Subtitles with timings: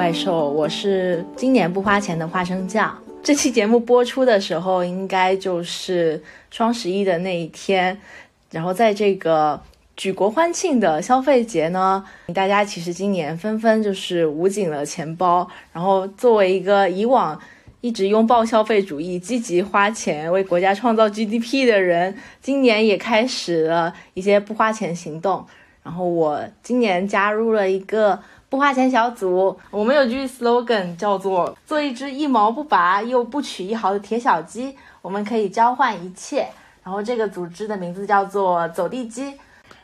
[0.00, 2.96] 怪兽》，我是今年不花钱的花生酱。
[3.22, 8.00] 这期节目播出的时候，应该就是双十一的那一天。
[8.50, 9.60] 然后在这个
[9.98, 12.02] 举国欢庆的消费节呢，
[12.34, 15.46] 大家其实今年纷纷就是捂紧了钱包。
[15.70, 17.38] 然后作为一个以往
[17.82, 25.44] 一直拥抱消费主义、积极花钱为国家创造 GDP 的人，今年也开始了一些不花钱行动。
[25.82, 28.18] 然后我今年加入了一个。
[28.50, 36.48] 不花钱小组，我们有句 slogan 叫做“做一只一毛不拔又不取一毫的铁小鸡”，我们可以交换一切。
[36.82, 39.32] 然后这个组织的名字叫做走地鸡。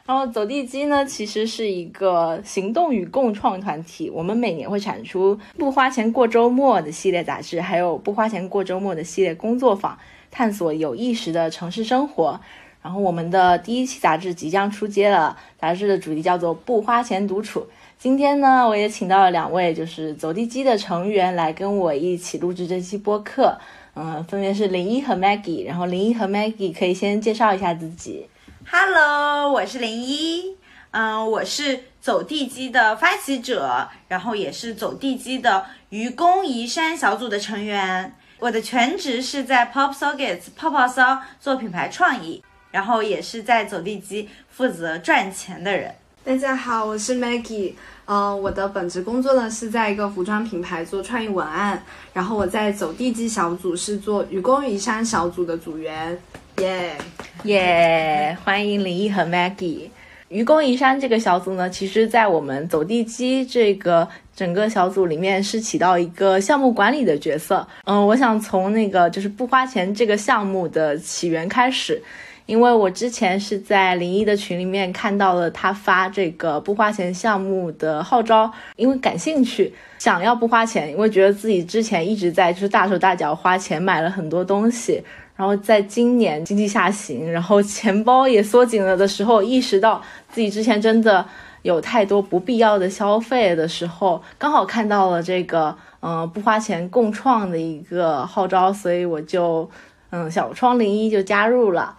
[0.04, 4.10] 然后走地鸡呢，其实是一个行动与共创团体。
[4.10, 9.96] 我们每年会产出不花钱过周末的系列杂志，还有不花钱过周末的系列工作坊，
[10.32, 12.40] 探索有意识的城市生活。
[12.82, 17.66] 然后我们的第一期杂志即将出街了，杂志的主题叫做“不花钱独处”。
[17.98, 23.58] 今天呢，我也请到了两位就是走地鸡的成员来跟我一起录制这期播客。
[23.94, 25.66] 嗯，分别是林一和 Maggie。
[25.66, 28.28] 然后林一和 Maggie 可以先介绍一下自己。
[28.70, 30.56] Hello，我是林一。
[30.90, 38.14] 嗯，我是走地鸡的发起者，然后也是走地鸡的愚公移山小组的成员。
[38.38, 45.94] 我的全职是在 Pop Sockets 泡泡骚做品牌创意，然后也是在走地鸡负责赚钱的人。
[46.26, 47.72] 大家好，我是 Maggie。
[48.06, 51.80] 嗯，我的本职工作呢是在一个服装品牌做创意文案，
[52.12, 56.18] 然后我在走地鸡小组是做愚公移山小组的组员。
[56.58, 56.96] 耶
[57.44, 58.36] 耶！
[58.42, 59.88] 欢迎林毅和 Maggie。
[60.28, 67.64] 愚公移山这个小组呢，其实在我们走地鸡这个整个小组里面是起到一个项目管理的角色。
[67.84, 72.02] 嗯，我想从那个就是不花钱这个项目的起源开始。
[72.46, 85.02] 因为我之前是在林一的群里面看到了他发这个不花钱项目的号召，因为感兴趣，想要不花钱，因为觉得自己之前一直在就是大手大脚花钱买了很多东西，
[85.34, 91.26] 然后在今年经济下行，然后钱包也缩紧了的时候，意识到自己之前真的
[91.62, 99.68] 有太多不必要的消费的时候，刚好看到了这个嗯、不花钱共创的一个号召，所以我就
[100.10, 101.96] 嗯小窗零一就加入了。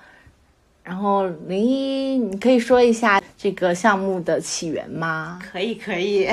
[0.88, 5.38] 然后零一，你可以说一下这个项目的起源吗？
[5.52, 6.30] 可以，可以。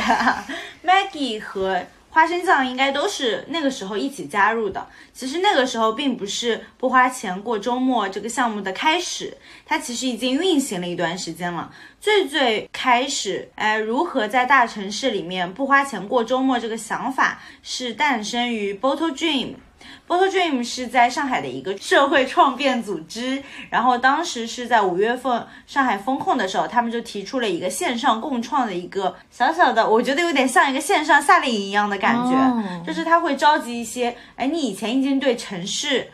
[0.84, 4.86] Maggie 和花生酱应该都是那个时候一起加入的。
[5.12, 11.68] 其实那个时候并不是不花钱过周末这个项目的开始，它其实已经运行了一段时间了。
[12.00, 19.54] 最最开始，哎，如何在大城市里面不花钱过周末这个想法是诞生于 Bottle Dream。
[20.06, 32.82] Bottle Dream 是在上海的一个社会创变组织，然后当时是在五月份上海封控的时候，他们就提出了一个线上共创的一个小小的，我觉得有点像一个线上夏令营一样的感觉，哦。
[32.86, 36.06] 就是他会召集一些，哎，你以前已经对城市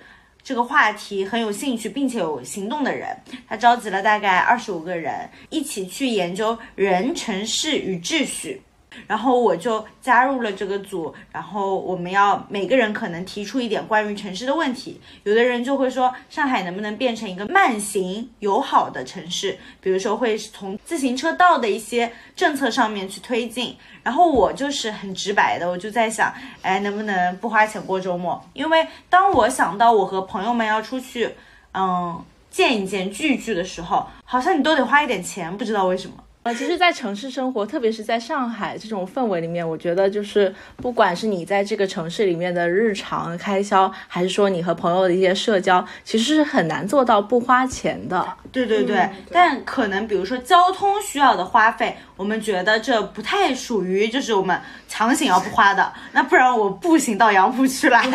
[0.42, 3.16] 这个话题很有兴趣，并且有行动的人，
[3.48, 8.62] 他召集了大概二十五个人，一起去研究人、城市与秩序。
[9.06, 15.00] 然后我就加入了这个组，然后我们要每个人可能提出一点关于城市的问题。
[15.24, 19.58] 有的人就会说，上海能不能变成一个慢行友好的城市？
[19.80, 23.76] 比如说会从自行车道的一些政策上面去推进。
[24.02, 28.42] 然后我就是很直白的，我就在想，哎，能不能不花钱过周末？
[28.54, 31.34] 因为当我想到我和朋友们要出去，
[31.74, 36.16] 嗯，见一见聚一聚的时候，好像你都得花一点钱，不知道为什么。
[36.50, 48.26] 呃，其实，在城市生活，特别是在上海这种氛围里面，我觉得就是，不管是你在这个城市里面的日常开销，还是说你和朋友的一些社交，其实是很难做到不花钱的。
[48.50, 58.02] 对对对，嗯对但可能比如说交通需要的花费，我们觉得这不太属于就是我们强行要不花的，那不然我步行到杨浦去了。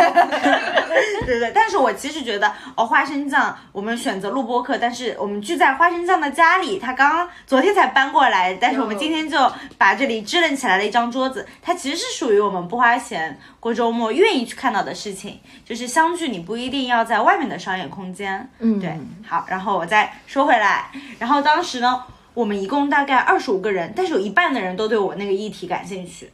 [1.25, 9.37] 对对，但是我其实觉得哦，花生酱我们选择录播课，但是我们聚在花生酱的家里，他刚刚昨天才搬过来，但是我们今天就
[9.77, 26.31] 把这里支棱起来了一张桌子，它其实是属于我们不花钱过周末愿意去看到的事情，就是相聚你不一定要在外面的商业空间，嗯对，好，然后我再说回来，然后当时呢，我们一共大概二十五个人，但是有一半的人都对我那个议题感兴趣。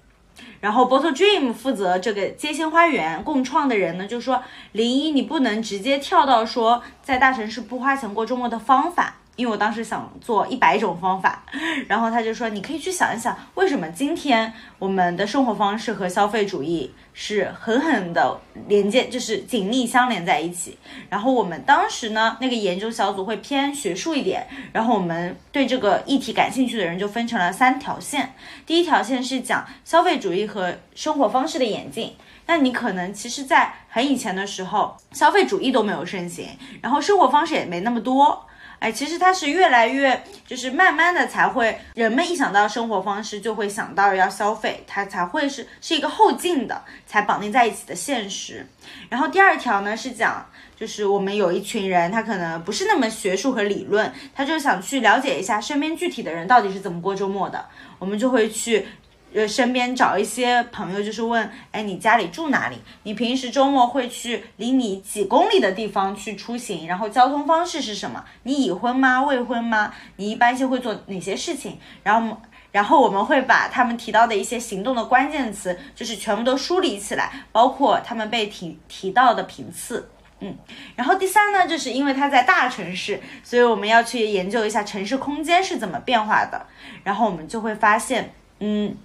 [0.60, 9.16] 然后 Bottle Dream 负责这个街心花园共创的人呢，就说零一你不能直接跳到说在大城市不花钱过周末的方法。
[9.42, 11.44] 因为我当时想做一百种方法，
[11.88, 20.78] 然后他就说，你可以去想一想，为什么今天我们的生活方式和消费主义是狠狠的连接，就是紧密相连在一起。
[21.10, 28.36] 然后我们当时呢，那个研究小组会偏学术一点，然后我们对这个议题感兴趣的人就分成了三条线。
[28.68, 32.14] 第一条线是讲消费主义和生活方式的演进。
[32.46, 36.46] 那你可能其实，在很以前的时候，消费主义都没有盛行，
[36.80, 38.46] 然后生活方式也没那么多。
[38.81, 48.66] 哎，其实它是越来越，就是慢慢的才会，人们一想到生活方式就会想到要消费，它才会是是一个后进的，才绑定在一起的现实。
[49.07, 50.44] 然后第二条呢是讲，
[50.75, 57.63] 就是我们有一群人，他可能不是那么学术和理论，他就想去了解一下身边具体的人到底是怎么过周末的，
[58.00, 58.88] 我们就会去。
[59.33, 62.78] 呃，身边找一些朋友，就是问，哎，你家里住哪里？
[63.04, 66.86] 你平时周末会去离你几公里的地方去出行？
[66.86, 68.25] 然后交通方式是什么？
[68.44, 69.24] 你已婚吗？
[69.24, 69.94] 未婚吗？
[70.18, 71.78] 你一般性会做哪些事情？
[72.04, 72.42] 然后，
[72.74, 80.10] 然后我们会把他们提到的一些行动的关键词，就是全部都梳理起来，包括他们被提提到的频次。
[80.42, 80.57] 嗯，
[80.98, 86.66] 然后第三呢，就是因为它在大城市，所以我们要去研究一下城市空间是怎么变化的。
[87.04, 88.98] 然后我们就会发现，嗯。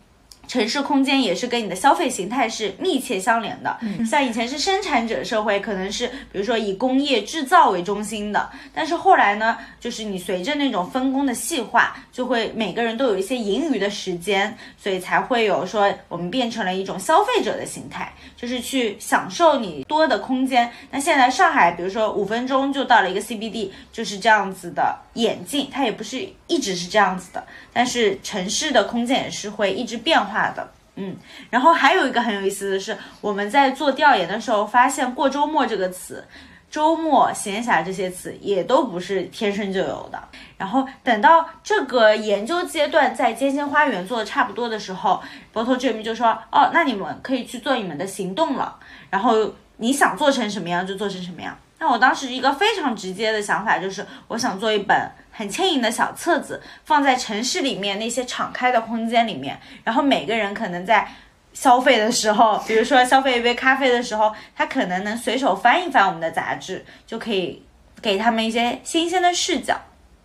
[0.47, 3.79] 城市空间也是跟你的消费形态是密切相连的。
[4.09, 20.71] 像以前是生产者社会，可能是比如说以工业制造为中心的，但是后来呢，就是你随着那种分工的细化，就会每个人都有一些盈余的时间，所以才会有说我们变成了一种消费者的形态，就是去享受你多的空间。
[20.91, 27.45] 那现在上海，比如说五分钟就到了一个 CBD，就是这样子的演进，它也不是一直是这样子的，
[27.77, 30.51] 但是城市的空间也是会一直变化。
[30.53, 31.15] 的，嗯，
[31.51, 36.25] 然后还有一个很有意思的是，我们在做调研的时候发现，过周末这个词，
[36.71, 40.19] 周末、闲暇这些词也都不是天生就有的。
[40.57, 45.23] 然后等到这个研究阶段在尖尖花园做的差不多的时候，
[45.53, 48.79] 博头这边就说，哦，那你们可以去做你们的行动了。
[49.11, 51.55] 然后你想做成什么样就做成什么样。
[51.79, 54.97] 那我当时一个非常直接的想法就是，我想做一本。
[55.37, 61.07] 很轻盈的小册子，放在城市里面那些敞开的空间里面，然后每个人可能在
[61.53, 67.63] 消费的时候，比如说消费一杯咖啡的时候，他可能能随手翻一翻我们的杂志，就可以
[68.01, 69.79] 给他们一些新鲜的视角。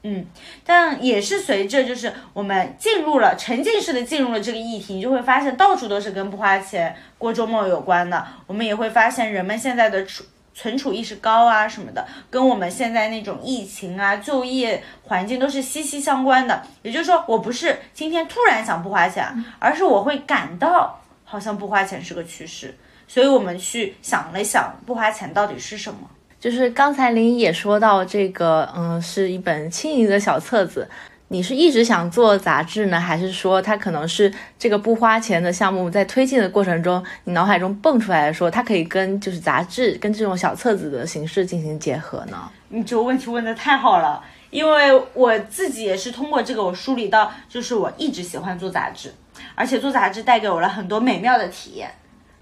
[0.04, 0.26] 嗯，
[0.66, 8.26] 但也是随着就是我们进入了沉浸式的进入了这个议题，你就会发现到处都是跟不花钱过周末有关的。
[8.48, 10.24] 我们也会发现人们现在的处。
[10.54, 16.62] 存储意识高啊什么的，跟我们现在那种疫情啊、就业环境都是息息相关的。
[16.82, 22.76] 也就是说，我不是今天突然想不花钱，而是我会感到好像不花钱是个趋势。
[23.08, 26.00] 所以我们去想了想，不花钱到底是什么？
[26.40, 30.90] 就是刚才林也说到这个，嗯，是一本轻盈的小册子。
[31.32, 34.30] 你是一直想做杂志呢，还是说它可能是
[34.60, 42.38] 这个不花钱的项目在推进的过程中，你脑海中蹦出来说它可以跟就是杂志跟这种小册子的形式进行结合呢？
[42.68, 49.14] 你这个问题问的太好了，因为我自己也是通过这个我梳理到，就是我一直喜欢做杂志，
[49.56, 51.90] 而且做杂志带给我了很多美妙的体验。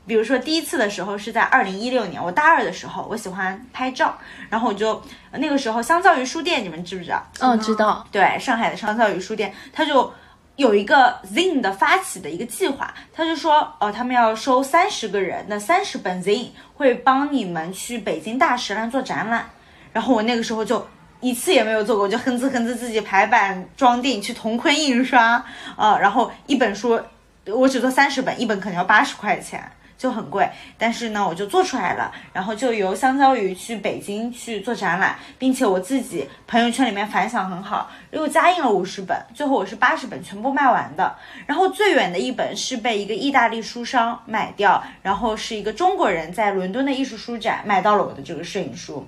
[0.09, 4.17] 比如说第一次的时候是在二零一六年，我大二的时候，我喜欢拍照，
[4.49, 4.99] 然后我就
[5.33, 7.23] 那个时候相较于书店，你们知不知道？
[7.39, 8.03] 嗯，知道。
[8.11, 10.11] 对，上海的相较于书店，他就
[10.55, 19.47] 有一个 Zine 的发起的一个计划，他就说，哦，他们要收三十个人，那三十本 Zine 会帮你们去北京大石栏做展览。
[19.93, 20.87] 然后我那个时候就
[21.19, 26.99] 一次也没有做过，我就哼哧哼哧自己排版装订，去同坤印刷，啊，然后一本书
[27.45, 29.71] 我只做三十本，一本可能要八十块钱。
[29.99, 41.13] 就很贵，但是呢，我就做出来了，然后就由香蕉鱼去北京去做展览，并且我自己朋友圈里面反响很好，又加印了五十本，最后我是八十本全部卖完的。
[41.45, 49.05] 然后最远的一本是被一个意大利书商买掉，然后是一个中国人在伦敦的艺术书展买到了我的这个摄影书，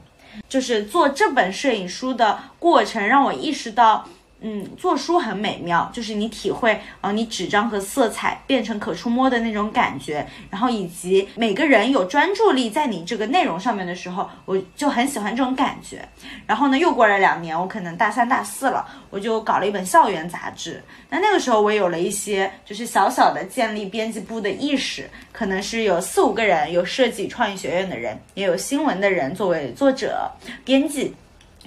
[0.49, 4.05] 就是做这本摄影书的过程让我意识到。
[4.43, 16.03] 嗯，做书很美妙，就是你体会啊，你纸张和色彩变成可触摸的那种感觉，然后以及每个人有专注力在你这个内容上面的时候，我就很喜欢这种感觉。
[16.47, 20.81] 然后呢，又过了两年，我可能大三大四了，我就搞了一本校园杂志。
[21.07, 30.31] 那那个时候我有了一些就是小小的建立编辑部的意识，可能是有四五个人，有设计创意学院的人，也有新闻的人作为作者
[30.65, 31.13] 编辑。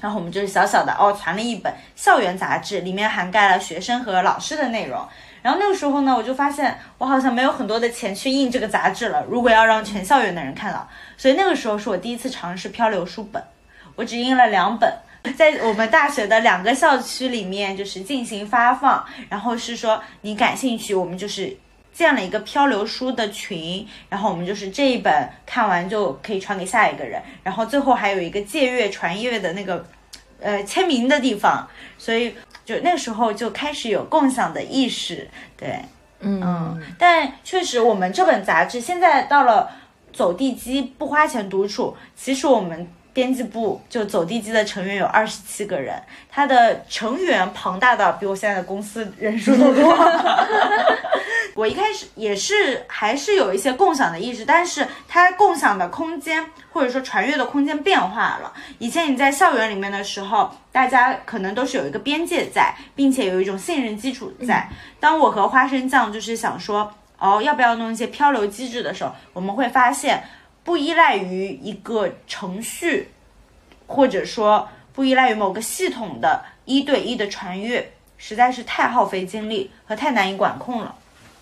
[0.04, 5.02] 然后我们就是小小的哦，传了一本校园杂志，里面涵盖了学生和老师的内容。
[5.40, 9.24] 然后那个时候呢，我就发现我好像没有很多的钱去印这个杂志了。
[9.30, 13.42] 如果要让全校园的人看到，所以那个时候是我第一次尝试漂流书本，
[13.94, 14.92] 我只印了两本，
[15.38, 19.02] 在我们大学的两个校区里面就是进行发放。
[19.30, 21.56] 然后是说你感兴趣，我们就是
[21.94, 29.82] 建了一个漂流书的群，然后我们就是这一本看完就可以传给下一个人，然后最后还有一个借阅传阅的那个。
[30.40, 32.34] 呃，签名的地方，所以
[32.66, 35.80] 就那时候就开始有共享的意识，对，
[36.20, 39.70] 嗯，但确实我们这本杂志现在到了
[40.12, 45.94] 走地鸡不花钱独处，其实我们编辑部就走地鸡的成员有二十七个人，
[46.28, 49.96] 它的成员庞大到比我现在的公司人数都多。
[51.54, 58.52] 我一开始也是还是有一些共享的意识，但是它共享的空间或者说传阅的空间变化了。
[58.80, 64.68] 以前你在校园里面的时候，大家可能都是有一个边界在，并且有一种信任基础在。
[64.98, 70.24] 当我和花生酱就是想说，哦，要不要弄一些漂流机制的时候，我们会发现
[70.64, 73.08] 不依赖于一个程序，
[73.86, 80.94] 或者说不依赖于某个系统的一对一的传阅，实在是太耗费精力和太难以管控了。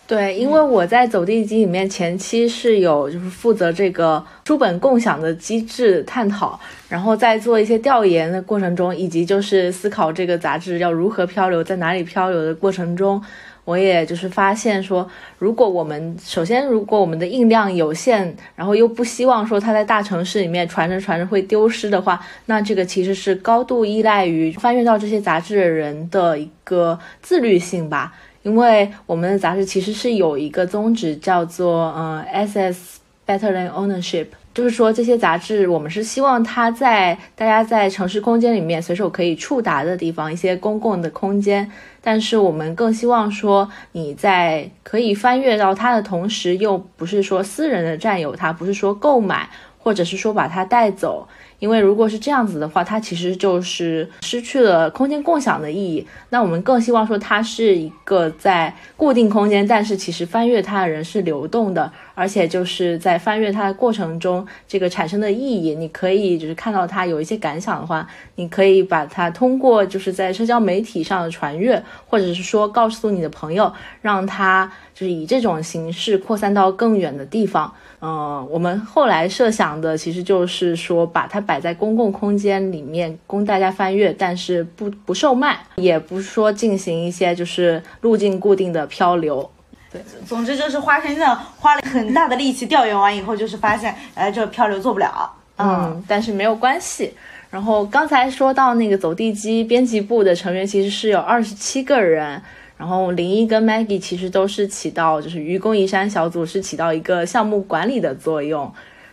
[0.04, 13.22] 对，因为我在走地鸡里面前期是有就是负责这个书本共享的机制探讨，然后在做一些调研的过程中，以及就是思考这个杂志要如何漂流，在哪里漂流的过程中，
[13.64, 28.12] 我也就是发现说，如果我们首先如果我们的印量有限，然后又不希望说它在大城市里面传着传着会丢失的话，那这个其实是高度依赖于翻阅到这些杂志的人的一个自律性吧。
[28.42, 41.70] 因为我们的杂志其实是有一个宗旨，叫做嗯，SS Better Than Ownership，就是说这些杂志我们是希望它在大家在城市空间里面随手可以触达的地方，一些公共的空间，
[42.02, 51.28] 但是我们更希望说你在可以翻阅到它的同时，又不是说私人的占有它，不是说购买，或者是说把它带走。
[51.60, 56.04] 因为如果是这样子的话，它其实就是失去了空间共享的意义。
[56.30, 61.92] 那我们更希望说它是一个在固定空间，但是其实翻阅它的人是流动的，
[62.22, 77.74] 而且就是在翻阅它的过程中，这个产生的意义，你可以就是看到它有一些感想的话，你可以把它通过就是在社交媒体上的传阅，或者是说告诉你的朋友，让他就是以这种形式扩散到更远的地方。
[78.00, 89.50] 嗯，我们后来设想的其实就是说，把它摆在公共空间里面供大家翻阅，但是不不售卖，也不是说进行一些就是路径固定的漂流。
[89.92, 95.30] 对，总之就是花生酱花了很大的力气调研完以后，就是发现，哎，这漂流做不了。
[95.58, 97.12] 嗯，但是没有关系。
[97.50, 102.40] 然后刚才说到那个走地鸡编辑部的成员其实是有二十七个人。
[102.78, 108.72] 然后林一跟 Maggie 其实都是起到，就是愚公移山小组是起到一个项目管理的作用。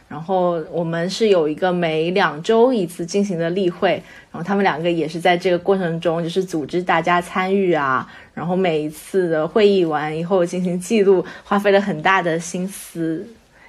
[0.10, 3.92] 然后我们是有一个每两周一次进行的例会，
[4.32, 8.12] 然后他们两个也是在这个过程中，就是组织大家参与啊。
[8.34, 13.26] 然后每一次的会议完以后进行记录，花费了很大的心思。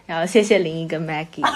[0.06, 1.42] 然后谢谢林一跟 Maggie。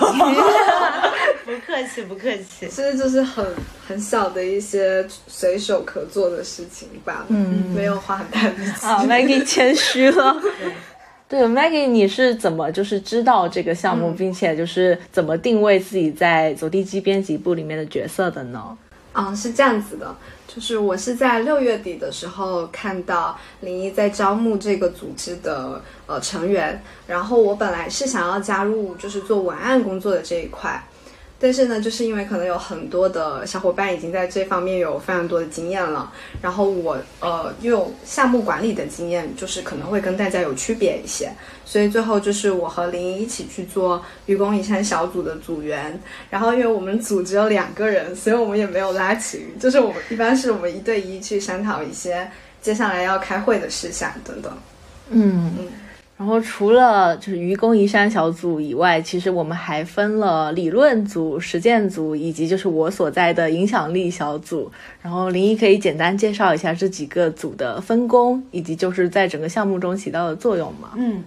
[1.44, 2.66] 不客气，不客气。
[2.68, 3.44] 其实就是很
[3.86, 8.86] 很小的一些随手可做的事情吧，嗯，没有花很大力气。
[8.86, 10.36] 啊，Maggie 谦虚了。
[11.34, 18.78] 对，Maggie，你是怎么就是知道这个项目，并且就是怎么定位自己在走地鸡编辑部里面的角色的呢？
[19.14, 20.14] 嗯，是这样子的，
[20.46, 30.80] 就是我是在六月底的时候看到林一在招募这个组织的呃成员，然后我本来是想要加入就是做文案工作的这一块。
[31.38, 36.10] 但是呢，就是因为可能有很多的小伙伴已经在这方面有非常多的经验了，
[36.40, 41.30] 然后我呃又有项目管理的经验，就是可能会跟大家有区别一些，
[41.66, 46.00] 所以最后就是我和林一起去做愚公移山小组的组员，
[46.30, 52.30] 然后因为我们组只有两个人，所以我们也没有拉群，就是我们一般是我们一对一去商讨一些
[52.62, 54.52] 接下来要开会的事项等等，
[55.10, 55.68] 嗯嗯。
[56.24, 64.72] 然后除了就是愚公移山小组以外，其实我们还分了理论组、实践组，以及就是我所在的影响力小组。
[65.02, 70.92] 然后林一可以简单介绍一下这几个组的分工，以及就是在整个项目中起到的作用吗？
[70.96, 71.22] 嗯，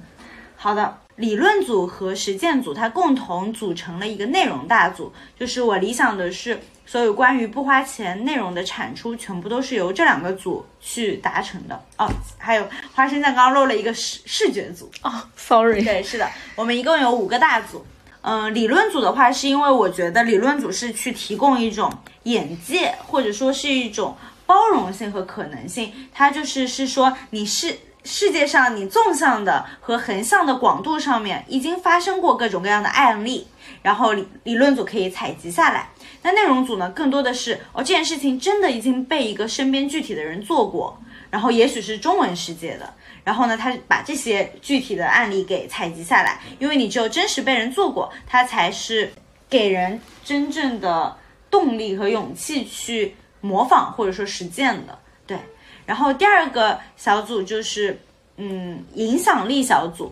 [0.56, 0.92] 好的。
[1.18, 6.58] 理论组和实践组它共同组成了一个内容大组，就是我理想的是。
[6.88, 12.10] 所有关于不花钱内容的产出，全部都是由这两个组去达成的哦。
[12.38, 12.65] 还有
[12.96, 15.84] 花生酱刚刚漏了一个视视觉组哦，sorry。
[15.84, 17.86] 对，是的，我们一共有五个大组。
[18.22, 21.91] 嗯，理论组的话，是因为我觉得理论组是去提供一种
[22.24, 25.94] 眼界，或者说是一种包容性和可能性。
[26.13, 27.77] 它就是是说你是。
[28.03, 33.46] 世界上你纵向的和横向的广度上面已经发生过各种各样的案例，
[33.82, 35.89] 然后理理论组可以采集下来。
[36.22, 42.94] 那内容组呢，更多的是哦，这件事情真的已经被一个身边具体的人做过，然后也许是中文世界的，
[43.24, 49.12] 然后呢，他把这些具体的案例给采集下来，因为你只有真实被人做过，他才是
[49.50, 51.16] 给人真正的
[51.50, 54.98] 动力和勇气去模仿或者说实践的。
[55.26, 55.38] 对，
[55.86, 58.00] 然后第二个小组就是
[58.38, 60.12] 嗯，影响力小组。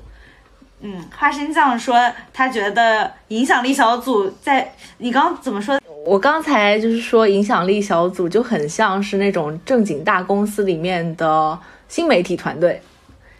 [0.82, 5.80] 嗯，花生酱说他觉得影响力小组在你刚刚怎么说？
[6.06, 11.60] 我刚才就是说，影响力小组就很像是那种正经大公司里面的
[11.90, 12.80] 新媒体团队，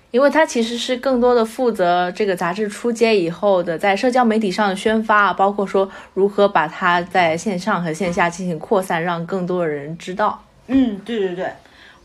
[0.10, 10.44] 因为它其实是更多的负责这个杂志出街以后的在社交媒体上的宣发，包括说如何把它在线上和线下进行扩散，让更多的人知道。
[10.66, 11.52] 嗯，对对对。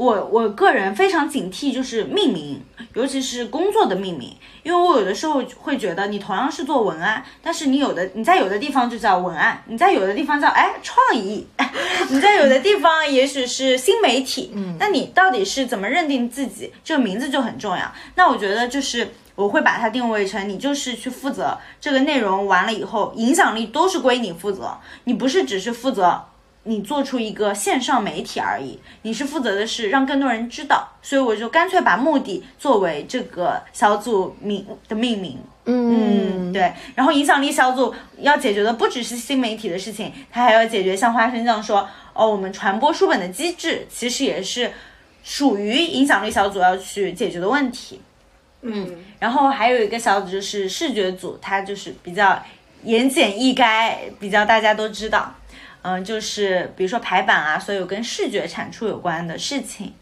[0.00, 2.62] 我我个人非常警惕，就是命名，
[2.94, 11.46] 尤其是工作的命名，因为我有的时候会觉得，你同样是做文案，但是你有的你在有的地方就叫文案，你在有的地方叫哎创意，
[12.08, 16.72] 你在有的地方也许是新媒体，嗯，那你到底是怎么认定自己？
[16.82, 17.92] 这个名字就很重要。
[18.14, 26.24] 那我觉得就是我会把它定位成你就是去负责这个内容，完了以后影响力都是归你负责，你不是只是负责。
[26.64, 35.38] 你做出一个线上媒体而已，你是负责的是让更多人知道，所以我就干脆把目的作为这个小组名的命名。
[35.64, 36.72] 嗯，对。
[36.94, 44.70] 然后影响力小组要解决的不只是新媒体的事情，它还要解决像花生酱说，哦，我们传播书本的机制其实也是
[45.22, 48.00] 属于影响力小组要去解决的问题。
[48.62, 52.42] 嗯，然后还有一个小组就是视觉组，它就是比较
[52.84, 55.34] 言简意赅，比较大家都知道。
[55.82, 59.94] 嗯，就是比如说排版啊，所有跟视觉产出有关的事情，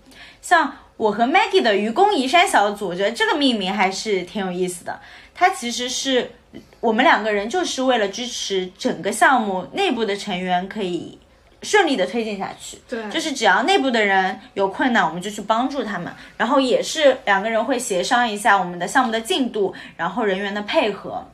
[0.42, 5.00] 像我和 Maggie 的愚公移山小组，我觉得这个命名还是挺有意思的。
[5.34, 6.32] 它其实是
[6.80, 11.16] 我们两个人就是为了支持整个项目内部的成员可以
[11.62, 12.78] 顺利的推进下去。
[12.88, 16.12] 对，就是只要内部的人有困难，我们就去帮助他们。
[16.36, 21.24] 然后也是两个人会协商一下我们的项目的进度，然后人员的配合。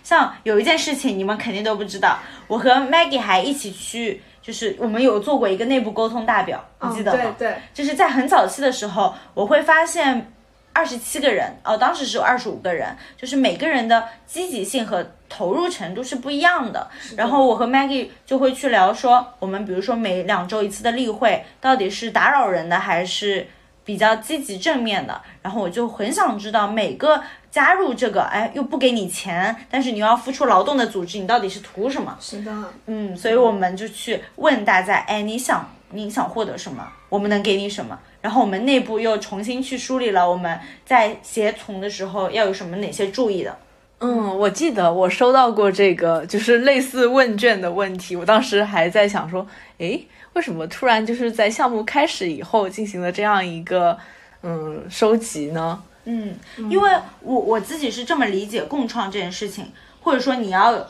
[0.00, 7.34] 嗯，像有一件事情你们肯定都不知道，我和 Maggie 还一起去，就是我们有做过一个内部沟通大表，你记得吗？
[7.38, 10.32] 对对，就是在很早期的时候，我会发现
[10.72, 16.88] 二十七个人，哦，当时是二十五个人，就是每个人的积极性和投入程度是不一样的。
[17.16, 23.46] 然后我和 Maggie 就会去聊说，我们比如说每两周一次的例会，到底是打扰人的还是
[23.84, 25.20] 比较积极正面的？
[25.42, 27.22] 然后我就很想知道每个。
[27.50, 32.16] 加入这个，哎，又不给你钱，但是你又要付出劳动的组织，你到底是图什么？
[32.20, 32.52] 是的，
[32.86, 36.86] 嗯，所以我们就去问大家，哎，你想你想获得什么？
[37.08, 37.98] 我们能给你什么？
[38.20, 43.56] 然后我们内部又重新去梳理了我们在协同的时候要有什么哪些注意的。
[43.98, 49.46] 嗯，我记得我收到过这个，就是类似问卷的问题，我当时还在想说，
[49.78, 53.98] 诶，为什么突然就是在项目开始以后进行了这样一个
[54.42, 55.82] 嗯收集呢？
[56.04, 56.34] 嗯，
[56.70, 60.86] 因为我我自己是这么理解共创这件事情，或者说你要，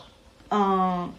[0.51, 1.12] 嗯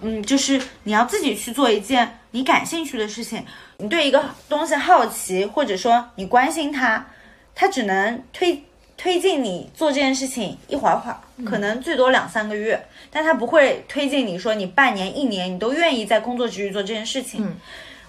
[0.00, 3.44] 嗯，就是你要自己去做一件你感兴趣的事情，
[3.76, 7.06] 你对一个东西好奇，或者说你关心它，
[7.54, 8.64] 它只能推
[8.96, 17.54] 推进你做这件事情一会儿会儿，可能最多两三个月，但它不会推进你说你半年一年你都愿意在工作之余做这件事情。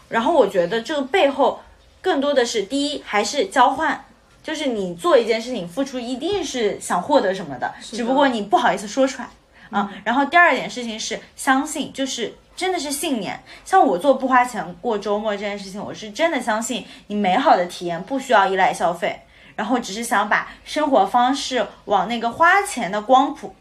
[0.08, 1.62] 然后我觉得这个背后
[2.02, 4.06] 更多的是第一还是交换。
[4.43, 9.30] 就是你做一件事情，付出一定是想获得什么的，只不过你不好意思说出来
[9.69, 9.91] 啊。
[10.04, 13.39] 然后第二点事情是相信，就是真的是信念。
[13.63, 19.21] 像我做不花钱过周末这件事情，我是真的相信你美好的体验不需要依赖消费，
[19.56, 23.56] 然后只是想把生活方式往那个花钱的光谱，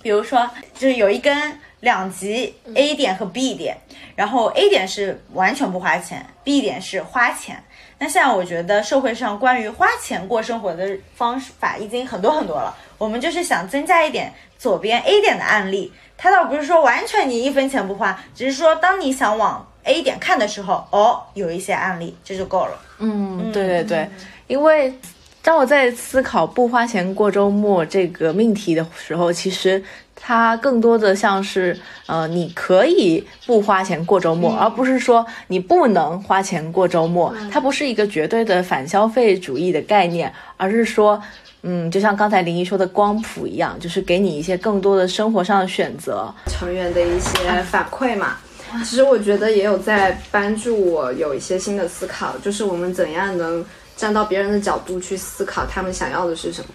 [0.00, 3.76] 比如说就是有一根两极 A 点和 B 点，
[4.16, 7.62] 然后 A 点是完全不花钱，B 点是花钱。
[8.02, 15.92] 那现在我觉得社会上关于花钱过生活的方法已经很多很多了，我们就是想增加一点左边 A 点的案例。
[16.16, 22.80] 它倒不是说完全你一分钱不花，只是说当你想往 A 点看的时候，哦，有一些案例这就够了。
[23.00, 24.08] 嗯，对对对，
[24.46, 24.94] 因为
[25.42, 29.84] 当我在思考不花钱过周末这个命题的时候，其实。
[30.22, 37.34] 它更多的像是，呃，你可以不花钱过周末，而不是说你不能花钱过周末。
[37.50, 41.20] 它不是一个绝对的反消费主义的概念，而是说，
[41.62, 46.32] 嗯，就像刚才林一说的光谱一样，就是给你一些更多的生活上的选择。
[46.46, 48.36] 成员的一些反馈嘛，
[48.84, 53.64] 其实我觉得也有在帮助我有一些新的思考，就是我们怎样能。
[54.00, 56.68] 站到别人的角度去思考他们想要的是什么。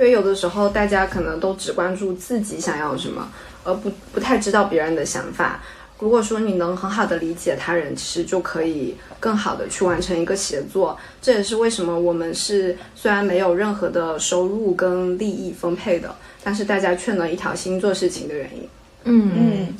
[0.00, 3.30] 因为有的时候大家可能都只关注自己想要什么，
[3.62, 5.60] 而不不太知道别人的想法。
[6.00, 10.98] 如果说你能很好的理解他人，其实就可以更好的去完成一个协作。
[11.20, 18.68] 这也是为什么我们是虽然没有任何的收入跟利益分配的，但是大家却能一条心做事情的原因。
[19.04, 19.74] 嗯嗯。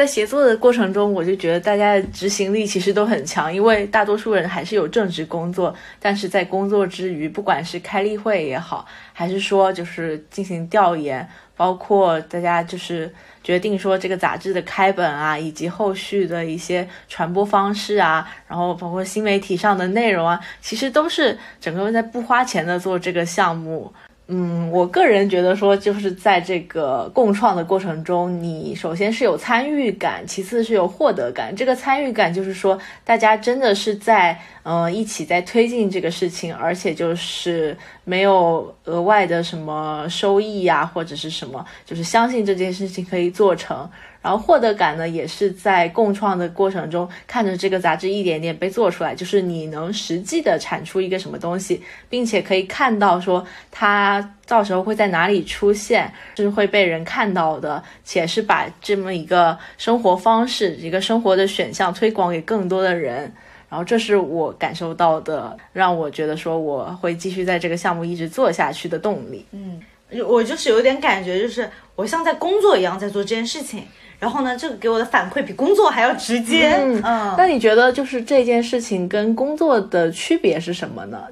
[0.00, 13.12] 在协作的过程中，我就觉得大家的执行力其实都很强，因为大多数人还是有正职工作，但是在工作之余，不管是开例会也好，还是说就是进行调研，包括大家就是
[13.44, 23.92] 决定说这个杂志的开本啊，以及后续的一些传播方式啊，然后包括新媒体上的内容啊，其实都是整个在不花钱的做这个项目。
[24.32, 31.52] 嗯，我个人觉得说，就是在这个共创的过程中，你首先是有参与感，其次是有获得感。
[31.56, 43.90] 这个参与感就是说，大家真的是在嗯一起在推进这个事情，而且就是没有额外的什么收益呀，或者是什么，就是相信这件事情可以做成。
[44.22, 63.32] 然后获得感呢，也是在共创的过程中，看着这个杂志一点点被做出来，就是你能实际的产出一个什么东西，并且可以看到说它到时候会在哪里出现，是会被人看到的，且是把这么一个生活方式、一个生活的选项推广给更多的人。
[63.70, 69.46] 然后这是我感受到的，让我觉得说我会继续在这个项目一直做下去的动力。
[69.52, 69.80] 嗯，
[70.28, 73.84] 我就是有点感觉，就是我像在工作一样在做这件事情。
[74.20, 76.78] 然后呢，这个给我的反馈比工作还要直接。
[77.02, 81.24] 嗯，那你觉得就是这件事情跟工作的区别是什么呢？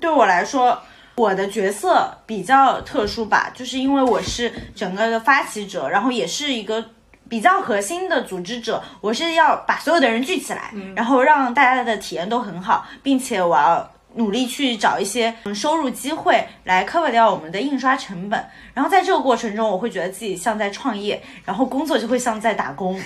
[0.00, 0.78] 对我来说，
[1.16, 6.84] 我的角色比较特殊吧，就是因为我是整个的发起者，然后也是一个
[7.28, 8.82] 比较核心的组织者。
[9.00, 13.90] 我是要把所有的人聚起来，然后让大家的体验都很好，并且我要。
[14.16, 23.00] 努力去找一些收入机会来 cover 掉我们的印刷成本，然后在这个过程中，我会觉得自己像在创业，然后工作就会像在打工。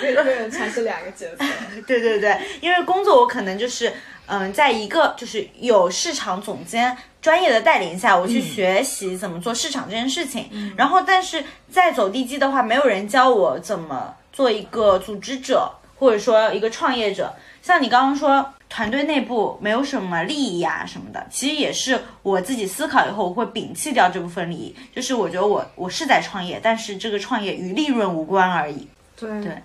[0.00, 1.44] 这个人才是两个角色。
[1.86, 3.92] 对对对，因为工作我可能就是
[4.26, 10.72] 嗯，在一个就是有市场总监专业的带领下，我去学习怎么做市场这件事情。
[10.76, 17.34] 然后，但是在走地基的话，没有人教我怎么做一个组织者，或者说一个创业者。
[17.60, 18.54] 像你刚刚说。
[18.74, 24.74] 团队内部没有什么利益呀什么的，其实也是我自己思考以后，我会摒弃掉这部分利益。
[24.92, 28.88] 就是我觉得我我是在创业，但是这个创业与利润无关而已。
[29.14, 29.56] 对对。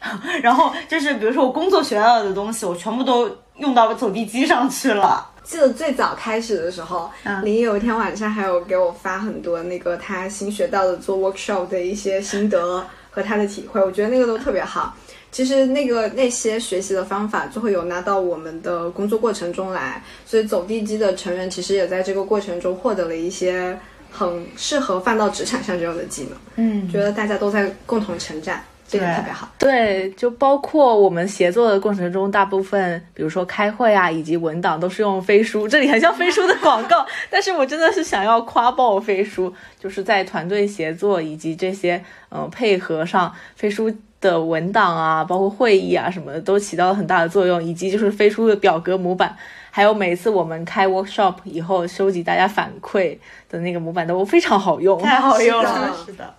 [0.42, 5.30] 然后就是比如说我工作学到的东西，我全部都用到走地鸡上去了。
[5.42, 7.10] 记得最早开始的时候，
[7.42, 14.94] 林有一天晚上还有给我发很多那个他新学到的做 workshop 的一些心得和他的体会，我觉得那个都特别好。
[15.32, 23.74] 其实那个那些学习的方法就会有拿到我们的工作过程中来，所以走地基的成员其实也在这个过程中获得了一些
[24.10, 26.32] 很适合放到职场上这样的技能。
[26.56, 29.50] 嗯，觉得大家都在共同成长，这个特别好。
[29.58, 43.90] 对，就包括我们协作的过程中，大部分比如说开会啊，以及文档都是用飞书，这里很像飞书的广告， 但是我真的是想要夸爆飞书，就是在团队协作以及这些嗯配合上，飞书。
[44.22, 49.36] 的文档啊，包括会议啊什么的，都起到了很大的作用，以及就是飞书的表格模板，
[49.70, 53.18] 还有每次我们开 workshop 以后收集大家反馈
[53.50, 56.32] 的那个模板都非常好用，太好用了，是的。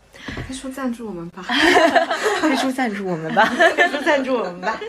[0.47, 1.43] 飞书赞助我们吧，
[2.41, 3.43] 飞书赞助我们吧，
[3.75, 4.79] 飞书赞助我们吧。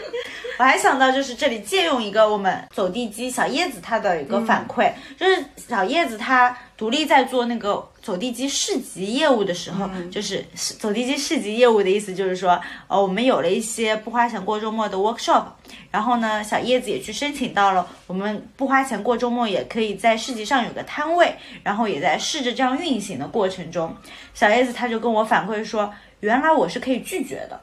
[0.58, 7.88] 我还想到就是这里借用一个我们走地鸡小叶子他的一个反馈，就是小叶子他独立在做那个。
[8.04, 10.44] 走地鸡市集业务的时候，就是
[10.78, 15.44] 走地鸡市集业务的意思，就是说，呃，我们有了一些不花钱过周末的 workshop，
[15.90, 23.96] 然后呢，小叶子也去申请到了，我们不花钱过周末也可以在市集上有个摊位，然后也在试着这样运行的过程中，
[24.34, 25.90] 小叶子他就跟我反馈说，
[26.20, 27.58] 原来我是可以拒绝的，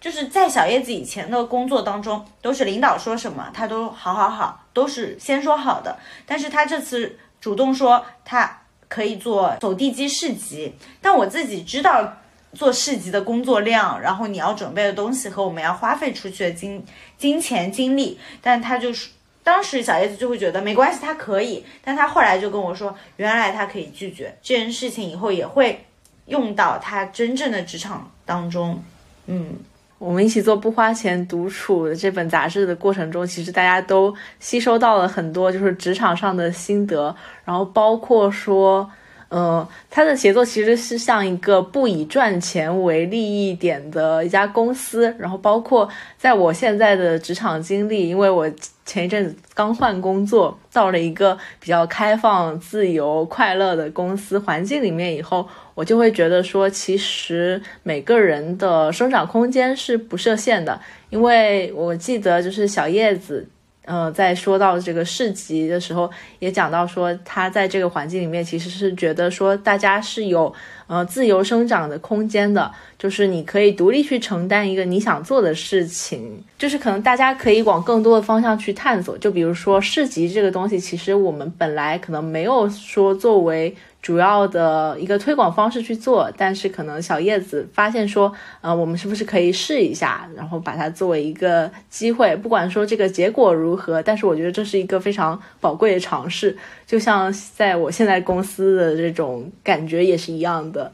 [0.00, 8.60] 就是在小叶子以前的工作当中，都是领导说什么他都好好好，都是先说好的，但是他这次主动说他。
[8.88, 12.18] 可以做走地鸡市集，但我自己知道
[12.54, 16.86] 做市集的工作量，然后你要准备的东西和我们要花费出去的金
[17.18, 19.08] 金钱精力，但他就是
[19.42, 25.84] 当时小叶子就会觉得没关系，他可以，但他后来就跟我说，原来他可以拒绝这件事情，以后也会
[26.26, 28.80] 用到他真正的职场当中，
[29.26, 29.56] 嗯。
[29.98, 38.90] 我们一起做不花钱独处的这本杂志的过程中，其实大家都吸收到了很多就是职场上的心得，然后包括说，
[39.28, 48.48] 呃，他的协作其实是像一个不以赚钱为利益点的一家公司，然后包括在我现在的职场经历，因为我
[48.84, 60.80] 前一阵子刚换工作，到了一个比较开放、自由、快乐的公司环境里面以后，我就会觉得说，其实每个人的生长空间是不设限的。
[61.10, 63.48] 因为我记得就是小叶子。
[63.86, 70.52] 呃，在说到这个市集的时候，也讲到说，他在这个环境里面其实是觉得说，大家是有
[70.86, 79.16] 呃自由生长的空间的，就是你可以独立去承担一个你想做的事情，就是可能大家可以往更多的方向去探索。
[79.16, 83.74] 就比如说市集这个东西，其实我们本来可能没有说作为。
[84.02, 96.56] 主要的一个推广方式去做，但是可能小叶子发现说，呃，我们是不是可以试一下，然后把它作为一个机会，不管说这个结果如何，但是我觉得这是一个非常宝贵的尝试，
[96.86, 100.92] 就像在我现在公司的这种感觉也是一样的。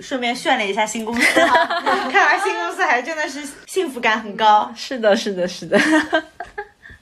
[0.00, 4.68] 顺便炫了一下新公司，看来新公司还真的是幸福感很高。
[4.74, 5.78] 是的，是的，是的。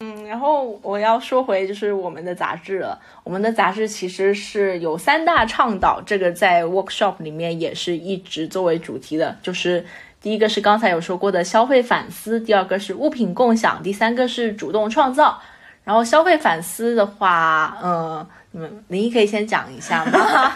[0.02, 2.98] 嗯，然后我要说回就是我们的杂志了。
[3.22, 9.36] 我们的杂志其实是有三大倡导，这个在 workshop 里面也是一直作为主题的。
[9.42, 9.84] 就是
[10.22, 15.38] 第一个是刚才有说过的消费反思，第二个是物品共享，第三个是主动创造。
[15.84, 20.52] 然后消费反思的话，嗯，你们林一可以先讲一下吗？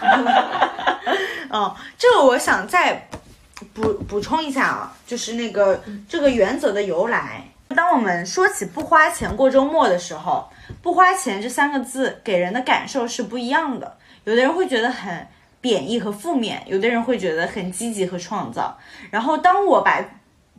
[1.50, 3.08] 哦，这个我想再
[3.74, 5.78] 补补充一下啊，就是那个
[6.08, 7.44] 这个原则的由来。
[7.74, 10.48] 当我们说起不花钱过周末的时候，
[10.80, 13.98] 不花钱这三个字给人的感受是不一样的。
[14.24, 15.26] 有的人会觉得很
[15.60, 18.78] 贬义和负面，有的人会觉得很积极和创造。
[19.10, 20.02] 然后，当我把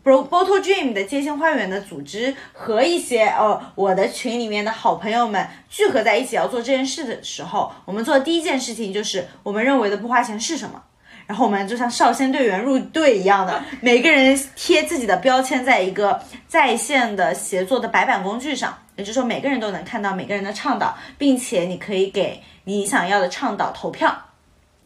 [0.03, 10.83] Bottle Dream 的街心花园的组织和一些呃我的群里面的好朋友们聚合在一起要做这件事的时候，我们做的第一件事情就是我们认为的不花钱是什么。
[11.27, 24.15] 然后我们就像少先队员入队一样的， 每个人贴自己的标签在一个在线的协作的白板工具上，也就是说每个人都能看到每个人的倡导，并且你可以给你想要的倡导投票。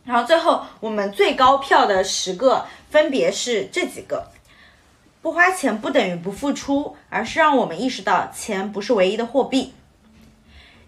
[0.06, 4.32] 然后最后我们最高票的十个分别是这几个：
[5.21, 9.73] 不花钱不等于不付出，而是让我们意识到钱不是唯一的货币。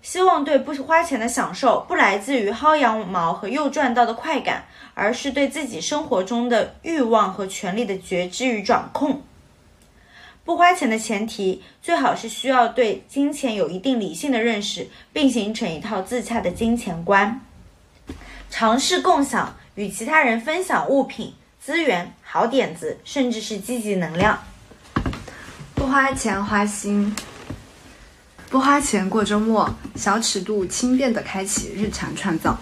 [0.02, 9.22] 希望对不花钱的享受不来自于薅羊毛和又赚到的快感，而是对自己生活中的欲望和权利的觉知与掌控。
[10.44, 17.40] 不花钱的前提，最好是需要对金钱有一定理性的认识，并形成一套自洽的金钱观。
[18.50, 24.44] 尝试共享，与其他人分享物品、资源、好点子，甚至是积极能量。
[25.76, 27.16] 不花钱花心。
[28.52, 32.58] 不花钱过周末，小尺度轻便的开启日常创造。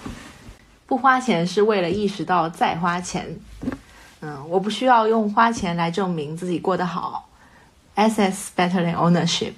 [0.85, 3.39] 不花钱是为了意识到再花钱。
[4.21, 7.27] 嗯，我不需要用花钱来证明自己过得好。
[7.95, 9.53] SS better than ownership。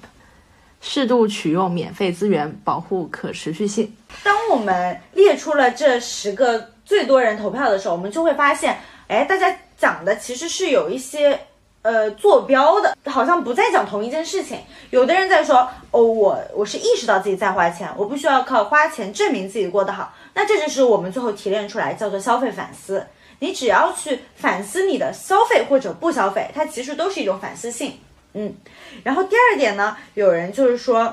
[0.80, 3.94] 适度取用免费资源，保护可持续性。
[4.24, 11.38] 当我们列出了这十个最多人投票的时候，我们就会发现，哎，大家讲的其实是有一些。
[11.82, 14.58] 呃，坐标的，好像不再讲同一件事情。
[14.90, 20.14] 有的人在说，哦，我我是意识到自己在花钱，我不需要靠花钱证明自己过得好。
[20.32, 23.04] 那这就是我们最后提炼出来叫做消费反思。
[23.40, 27.98] 你只要去反思你的消费或者不消费，它其实都是一种反思性。
[28.34, 28.54] 嗯，
[29.02, 31.12] 然后第二点呢，有人就是说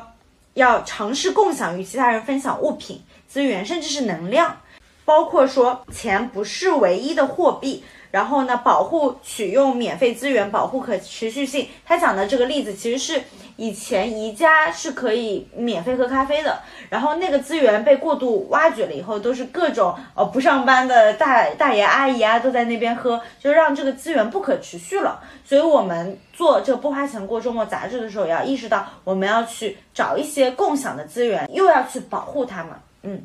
[0.53, 4.55] 要尝试共享与其他人分享物品、资源，甚至是能量，
[5.03, 7.83] 包括说钱不是唯一的货币。
[8.11, 11.67] 然后呢，保护取用免费资源，保护可持续性。
[11.85, 13.21] 他讲的这个例子其实是
[13.55, 25.21] 以前宜家是可以免费喝咖啡的，然后那个资源被过度挖掘了以后，都是各种呃不上班的大大爷阿姨啊都在那边喝，就让这个资源不可持续了。
[25.45, 32.73] 所以我们做这个不花钱过周末杂志的时候，也要意识到我们要去找一些共享的资源，又要去保护它们。
[33.03, 33.21] 嗯。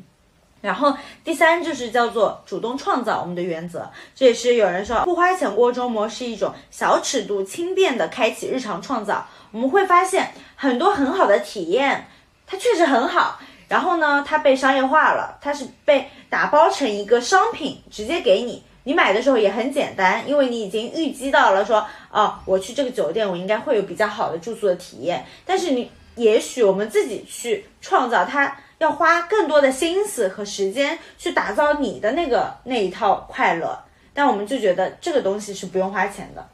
[0.65, 9.27] 然后第三就是叫做主动创造我们的原则，这也是有人说不花钱过周末是一种小尺度轻便的开启日常创造。
[9.51, 12.07] 我们会发现很多很好的体验，
[12.47, 13.39] 它确实很好。
[13.67, 25.23] 然后呢，它被商业化了，它是被打包成一个商品直接给你，你买的时候也很简单，因为你已经预计到了说，哦，我去这个酒店，我应该会有比较好的住宿的体验。
[25.45, 28.57] 但是你也许我们自己去创造它。
[28.77, 33.77] 要花更多的心思和时间去打造你的那个那一套快乐，
[34.13, 36.45] 但我们就觉得这个东西是不用花钱的，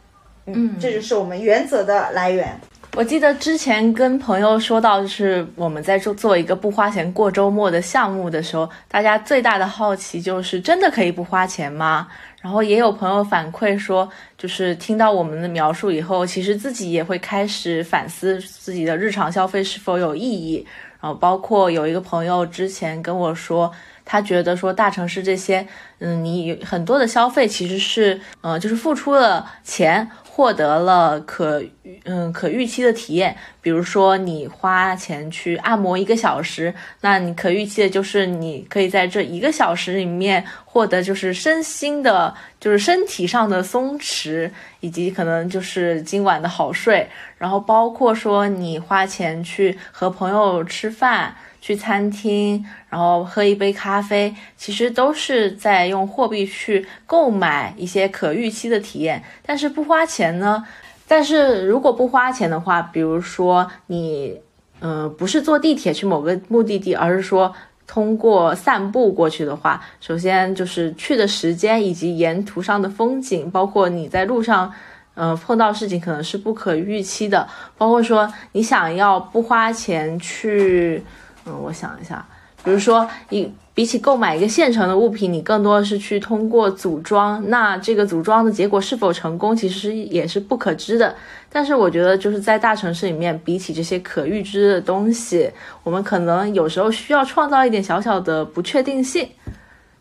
[0.46, 2.60] 嗯，这就是我们原则的来源。
[2.94, 12.10] 我记得之前跟朋友说到，就是我们在做做一个不花钱过周末的项目的时候，大家最大的好奇就是真的可以不花钱吗？
[12.42, 20.68] 然后也有朋友反馈说，就是听到我们的描述以后，其实自己也会开始反思自己的日常消费是否有意义。
[21.02, 23.72] 然后包括有一个朋友之前跟我说，
[24.12, 25.66] 他觉得说大城市这些，
[26.00, 30.06] 嗯，你很多的消费其实是，呃，就是付出了钱。
[30.34, 31.62] 获得了可
[32.06, 47.08] 嗯可预期的体验，比如说你花钱去按摩一个小时，那你可预期的就是你可以在这一个小时里面获得就是身心的，就是身体上的松弛，以及可能就是今晚的好睡。
[47.38, 51.36] 然后包括说你花钱去和朋友吃饭。
[51.62, 59.24] 去餐厅，然后喝一杯咖啡，其实都是在用货币去购买一些可预期的体验。
[59.46, 60.66] 但是不花钱呢？
[61.08, 64.42] 但是如果不花钱的话，比如说你，
[64.80, 67.54] 嗯，不是坐地铁去某个目的地，而是说
[67.86, 74.74] 通过散步过去的话，首先就是去的时间以及沿途上的风景，包括你在路上，
[75.14, 77.48] 嗯，碰到事情可能是不可预期的，
[77.78, 81.04] 包括说你想要不花钱去。
[81.46, 82.26] 嗯，我想一下，
[82.64, 91.16] 比如说，一比起购买一个现成的物品，你更多的是去通过组装，那这个组装的结果是否成功，其实也是不可知的。
[91.50, 95.50] 但是我觉得，就是在大城市里面，比起这些可预知的东西，
[95.84, 99.28] 我们可能有时候需要创造一点小小的不确定性，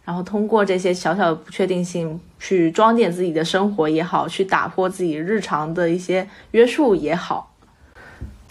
[0.05, 7.50] 然后通过这些小小的不确定性去装点自己的生活也好，去打破自己日常的一些约束也好。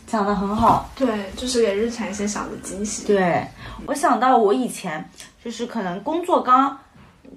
[0.09, 3.05] 讲的很好，对，就是给日常一些小的惊喜。
[3.05, 3.45] 对
[3.85, 5.07] 我想到我以前
[5.43, 6.79] 就是可能工作刚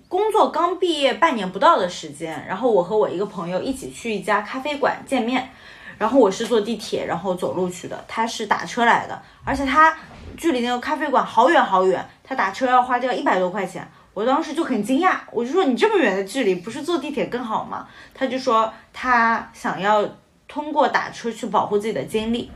[0.08, 5.50] 工作刚毕业半年不到的时间，然后我和我一个朋友一起去一家咖啡馆见面，
[5.98, 9.94] 然后我是坐地铁，然后走路去的，他是打车来的，而且他
[10.38, 17.86] 距离那个咖啡馆好远好远，他打车要花掉一百多块钱，我当时就很惊讶，我就说你这么远的距离不是坐地铁更好吗？
[18.14, 20.08] 他就说他想要
[20.48, 22.50] 通过打车去保护自己的精力。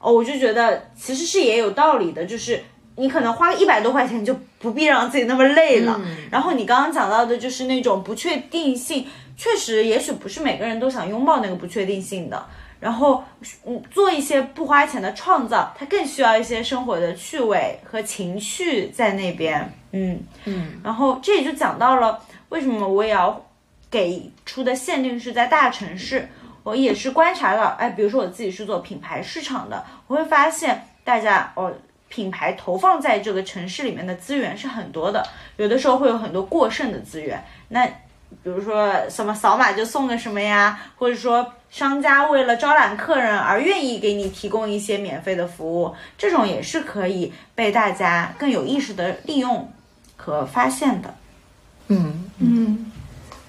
[0.00, 2.60] 哦，我就觉得其实是也有道理的，就是
[2.96, 6.00] 你可能花一百多块钱就不必让自己那么累了。
[6.30, 12.42] 然后你刚刚讲到的就是那种不确定性，确实也许不是每个人都想拥抱那个不确定性的。
[12.80, 13.22] 然后，
[13.66, 19.70] 嗯，做一些不花钱的创造，它更需要一些生活的趣味和情绪在那边。
[19.92, 20.80] 嗯嗯。
[20.82, 23.38] 然后这也就讲到了为什么我也要
[23.90, 26.26] 给出的限定是在大城市。
[26.62, 31.72] 我也是观察到，哎，比如说我自己是做品牌市场的，我会发现大家哦，
[32.08, 37.42] 品牌投放在这个城市里面的资源是很多的，有的时候会有很多过剩的资源。
[37.68, 49.72] 那比如说什么扫码就送个什么呀，或者说商家为了招揽客人而愿意给你提供一些免费的服务，这种也是可以被大家更有意识的利用
[50.16, 51.14] 和发现的。
[51.88, 52.89] 嗯嗯。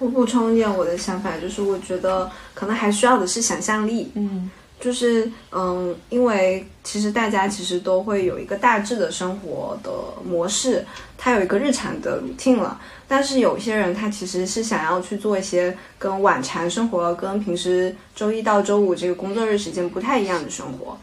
[0.02, 4.10] 我补充一点我的想法，就是我觉得可能还需要的是想象力。
[4.16, 9.90] 嗯，就是嗯，因为其实大家其实都会有一个大致的生活的
[10.28, 10.84] 模式，
[11.16, 12.80] 它有一个日常的 routine 了。
[13.06, 20.98] 但是有些人他其实是想要去做一些跟晚禅生活、跟平时周一到周五这个工作日时间不太一样的生活。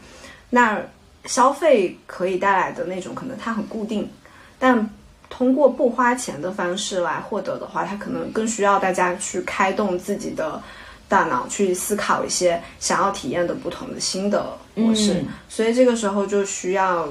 [0.50, 0.78] 那
[1.24, 4.10] 消费可以带来的那种可能它很固定，
[4.58, 4.90] 但。
[5.30, 10.60] 通过不花钱的方式来获得的话，它可能更需要大家去开动自己的
[11.08, 15.24] 大脑，去思考一些想要体验的不同的新的模式。
[15.48, 17.08] 所以这个时候就需要，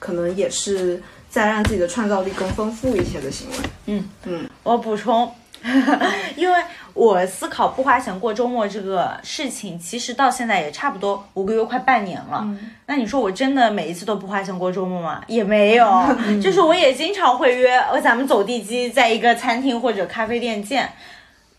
[0.00, 1.00] 可能也是
[1.30, 3.56] 再让自己的创造力更丰富一些的行为。
[3.86, 5.32] 嗯嗯，我补充。
[6.36, 6.56] 因为
[6.98, 12.44] 我思考不花钱过周末这个事情，其实到现在也差不多五个月，快半年了。
[12.86, 15.22] 那你说我真的每一次都不花钱过周末吗？
[15.28, 16.04] 也没有，
[16.42, 20.90] 就是我也经常会约呃咱们走地鸡，在一个餐厅或者咖啡店见，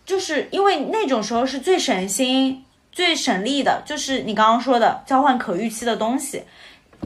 [0.05, 6.43] 就是因为那种时候是最省心、最省力的，就是你刚刚说的交换可预期的东西。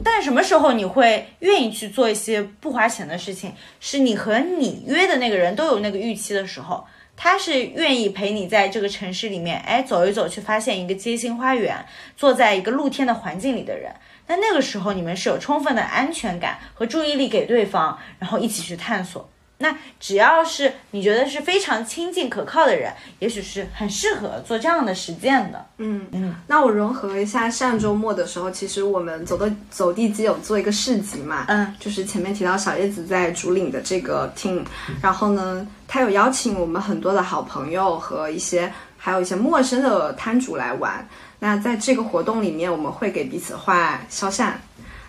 [0.02, 3.52] 但什么时候你会愿意去做一些不花钱的事情？
[3.78, 6.84] 是你和你约的那个人都有那个预期的时候，
[7.16, 11.84] 他是愿意陪你在这个城市里面，哎，走一走，去发现一个街心花园，
[12.16, 13.94] 坐在一个露天的环境里的人。
[14.26, 19.30] 那那个时候你们是有充分的安全感和注意力给对方，然后一起去探索。
[19.58, 25.64] 那只要是你觉得是非常亲近可靠的人，也许是很适合做这样的实践的。
[25.78, 34.64] 嗯嗯，那我融合一下，上周末的时候，其实我们走的走地鸡有做一个市集嘛，嗯，就是前面提到小叶子在主领的这个 team，
[35.00, 41.06] 然后呢，他有邀请我们很多的好朋友和一些还有一些陌生的摊主来玩。
[41.38, 44.52] 那在这个活动里面，我们会给彼此画肖像。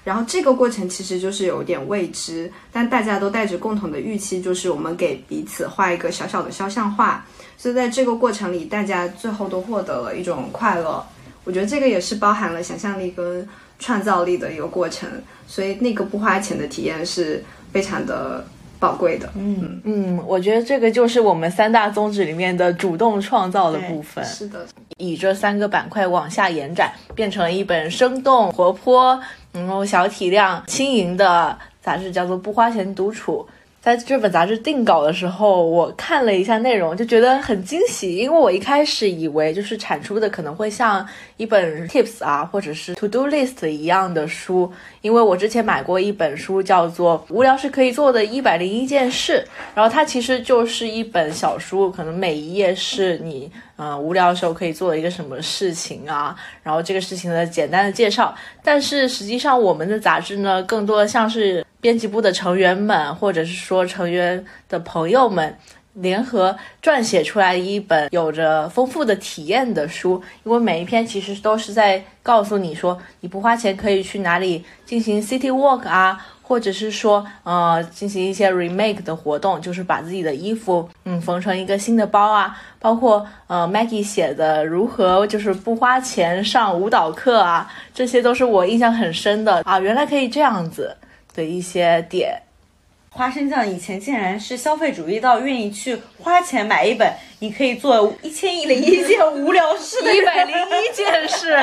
[0.05, 7.25] 然后这个过程其实就是有点未知，但大家都带着共同的预期，就是我们给彼此画一个小小的肖像画。
[7.57, 11.03] 所以在这个过程里，大家最后都获得了一种快乐。
[11.43, 13.47] 我觉得这个也是包含了想象力跟
[13.79, 15.09] 创造力的一个过程。
[15.47, 18.45] 所以那个不花钱的体验是非常的
[18.79, 19.31] 宝贵的。
[19.35, 24.23] 嗯嗯，我觉得这个就是我们三大宗旨里面的主动创造的部分。
[24.25, 29.19] 是的，以这三个板块往下延展，变成了一本生动活泼。
[29.55, 33.47] 然后小体量、轻盈的杂志叫做《不花钱独处》。
[33.85, 38.15] 在这本杂志定稿的时候，我看了一下内容，就觉得很惊喜。
[38.15, 41.07] 因为我一开始以为就是产出的可能会像
[41.37, 44.73] 一本 tips 啊，或者是 to do list 一样的书。
[45.01, 58.33] 因为我之前买过一本书，叫做《无聊是可以做的一百零一件事》，然后它其实就是一本小书，可能每一页是你嗯无聊的时候可以做一个什么事情啊，然后这个事情的简单的介绍。
[58.63, 61.63] 但是实际上，我们的杂志呢，更多的像是。
[61.85, 65.55] 编辑部的成员们，或者是说成员的朋友们，
[65.93, 70.19] 联合撰写出来一本有着丰富的体验的书。
[70.43, 82.59] 因为每一篇其实都是在告诉你说，你不花钱可以去哪里进行 city walk 啊，或者是说，呃，进行一些 remake 的活动，就是把自己的衣服，嗯，缝成一个新的包啊。
[82.79, 89.79] 包括呃，Maggie 写的如何就是不花钱上舞蹈课啊，这些都是我印象很深的啊。
[89.79, 90.97] 原来可以这样子。
[91.35, 92.41] 的一些点，
[93.09, 101.57] 花生酱以前竟然是消费主义到愿意去花钱买一本，你可以做一千一零一件无聊事的一百零一件事。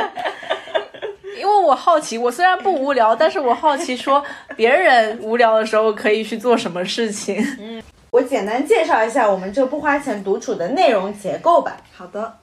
[1.39, 4.23] 因为我好奇，我虽然不无聊，但是我好奇说
[4.55, 7.37] 别人无聊的时候可以去做什么事情。
[7.59, 11.79] 嗯，我简单介绍一下我们这不花钱独处的内容结构吧。
[11.93, 12.39] 好的。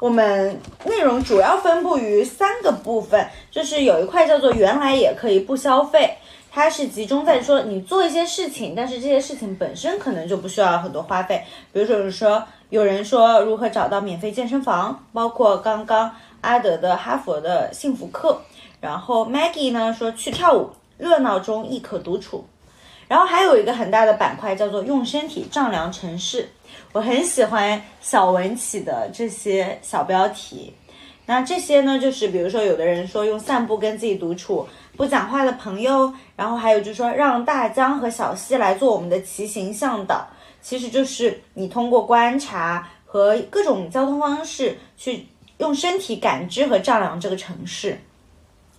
[0.00, 6.16] 我们内容主要分布于三个部分，就是有一块叫做“原来也可以不消费”，
[6.50, 11.42] 它是集中在说你做一些事情，但是这些事情本身可能就不需要很多花费。
[11.72, 18.40] 比如说，说有人说如何找到免费健身房，包括刚刚阿德的哈佛的幸福课，
[18.80, 22.44] 然后 Maggie 呢说去跳舞，热闹中亦可独处，
[23.08, 26.48] 然后还有一个很大的板块叫做用身体丈量城市。
[26.92, 30.72] 我很喜欢小文起的这些小标题，
[31.26, 40.26] 那这些呢，就是比如说，有的人说用散步跟自己独处，不讲话的朋友，然后还有就是说让大江和小溪来做我们的骑行向导，
[40.62, 45.26] 其实就是你通过观察和各种交通方式去
[45.58, 47.98] 用身体感知和丈量这个城市。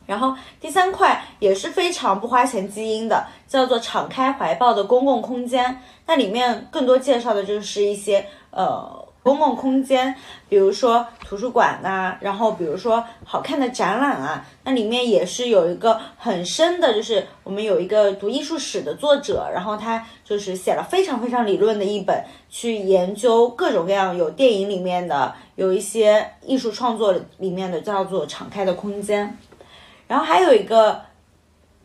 [0.06, 5.80] 然后第三块也是非常不花钱基因的，叫做敞开怀抱的公共空间。
[6.06, 10.14] 那里面更多介绍的就是一些呃公共空间，
[10.47, 14.45] 比如说图书馆呐，然后比如说好看的展览啊。
[14.64, 29.38] 那里面也是有一个很深的，就是我们有一个读艺术史的作者，然后他就是写了非常非常理论的一本，去研究各种各样有电影里面的，有一些艺术创作里面的叫做敞开的空间。
[30.08, 31.01] 然后还有一个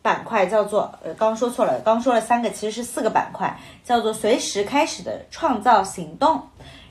[0.01, 6.41] 板块叫做，呃，刚说错了，刚说了三个，其实是四个板块，叫做随时开始的创造行动。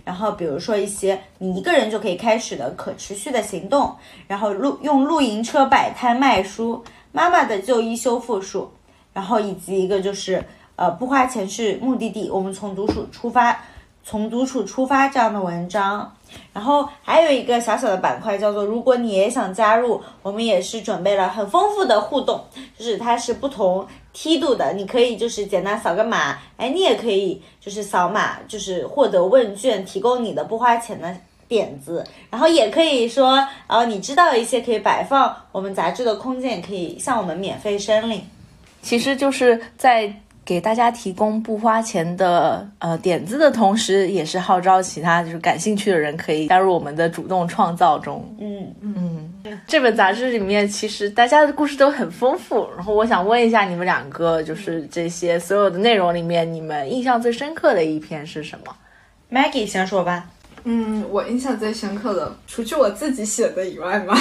[0.02, 3.94] 然后比如说一些你一个人就可以开始的可持续的行动，
[4.26, 8.72] 然后露用露营车摆摊卖书，妈妈的旧衣修复术，
[9.12, 10.44] 然后以及一个就是
[10.76, 13.62] 呃不花钱是目的地，我们从独处出发，
[14.02, 16.16] 从独处出发这样的文章。
[16.52, 22.42] 然后还有一个小小的板块叫做“如果你也想加入”，我们也是准备了很丰富的互动，
[22.78, 31.16] 就是它是不同梯度的，你可以就是简单扫个码，哎，你也可以就是扫码，就是获得问卷，提供你的不花钱的
[31.48, 38.22] 点子，然后也可以说，呃，你知道一些可以摆放我们杂志的空间，也可以向我们免费申领，
[38.82, 40.12] 其实就是在。
[40.44, 48.28] 给大家提供不花钱的呃点子的同时，也是号召其他就是感兴趣的人可以加入我们的主动创造中。
[48.40, 49.32] 嗯嗯，
[49.66, 52.68] 这本杂志里面其实大家的故事都很丰富。
[52.76, 58.74] 然后我想问一下你们两个，就是这些所有的内容里面，你们印象最深刻的一篇是什么
[59.30, 60.28] ？Maggie 先说吧。
[60.64, 64.14] 嗯，我印象最深刻的，除去我自己写的以外嘛，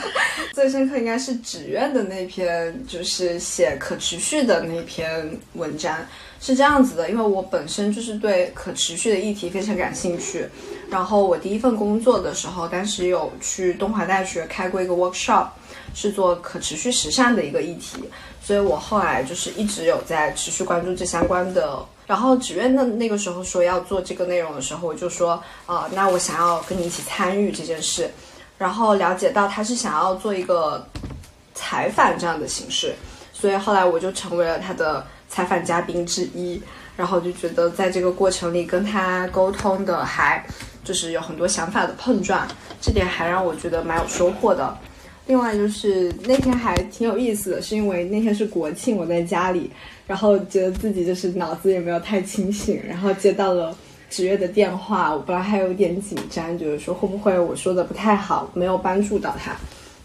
[0.52, 5.96] 最深刻应该是纸院的那篇，就是写可持续的那篇文章。
[6.38, 10.46] 是这样子的，因为我本身就是对可持续的议题非常感兴趣。
[10.90, 15.48] 然后我第一份工作的时候，当时有去东华大学开过一个 workshop，
[15.94, 17.98] 是做可持续时尚的一个议题。
[18.42, 21.78] 所以我后来就是一直有在持续关注这相关的。
[22.06, 28.10] 然后纸院的那个时候说要做这个内容的时候，我就说，呃，那我想要跟你一起参与这件事。
[28.58, 30.86] 然后了解到他是想要做一个
[31.54, 32.94] 采访这样的形式，
[33.32, 36.62] 所以后来我就成为了他的采访嘉宾之一。
[36.96, 40.42] 然后就觉得在这个过程里跟他沟通的还
[40.82, 42.48] 就是有很多想法的碰撞，
[42.80, 44.74] 这点还让我觉得蛮有收获的。
[45.26, 49.70] 另外就是那天还挺有意思的，是因为那天是国庆，我在家里，
[50.06, 53.76] 然后觉得自己就是脑子也没有太清醒，然后接到了
[54.08, 59.52] 纸月的电话，我本来还有点紧张，就是说会不会我说的不太好，没有帮助到他。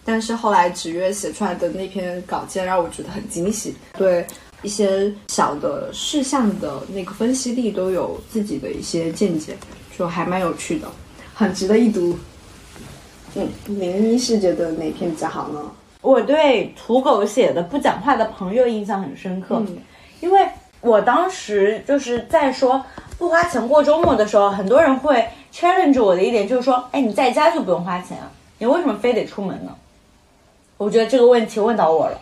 [0.04, 4.26] 但是后来纸月写出来的那篇稿件让我觉得很惊喜，对
[4.64, 9.56] 一些小的事项的那个分析力都有自己的一些见解，
[9.96, 10.88] 就还蛮有趣的，
[11.36, 12.18] 很值得一读。
[13.36, 15.72] 嗯，零一是觉得哪篇比较好呢？
[16.02, 19.64] 我对土狗写的不讲话的朋友印象很深刻，
[20.22, 20.48] 因为
[20.80, 22.84] 我当时就是在说
[23.18, 29.76] 不花钱过周末的时候，很多人会 challenge 我的一点就是说，哎，你在家就不用花钱啊，你为什么非得出门呢？
[30.78, 32.20] 我觉得这个问题问到我了，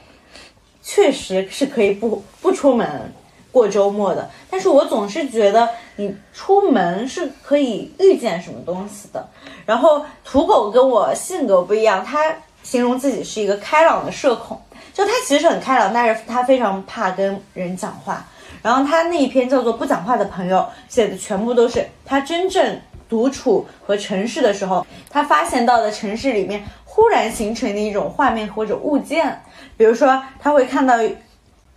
[0.81, 3.13] 确实是可以不不出门
[3.51, 9.25] 过周末的，但是我总是觉得你出门是可以遇见什么东西的。
[9.65, 12.19] 然后土狗跟我性格不一样，他
[12.63, 14.61] 形容自己是一个开朗的社恐，
[14.99, 18.25] 就他其实很开朗，但是他非常怕跟人讲话。
[18.61, 20.57] 然后他那一篇叫做《不讲话的朋友》，
[20.93, 22.77] 写的全部都是他真正
[23.07, 29.41] 独处和城市的时候，他发现到的城市里面忽然形成的一种画面或者物件，
[29.77, 30.95] 比如说他会看到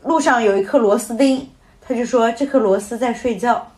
[0.03, 1.49] 路上有一颗螺丝钉，
[1.81, 3.69] 他就说这颗螺丝在睡觉。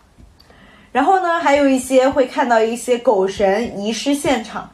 [0.91, 4.71] 然后呢，还有一些会看到一些狗神遗失现场，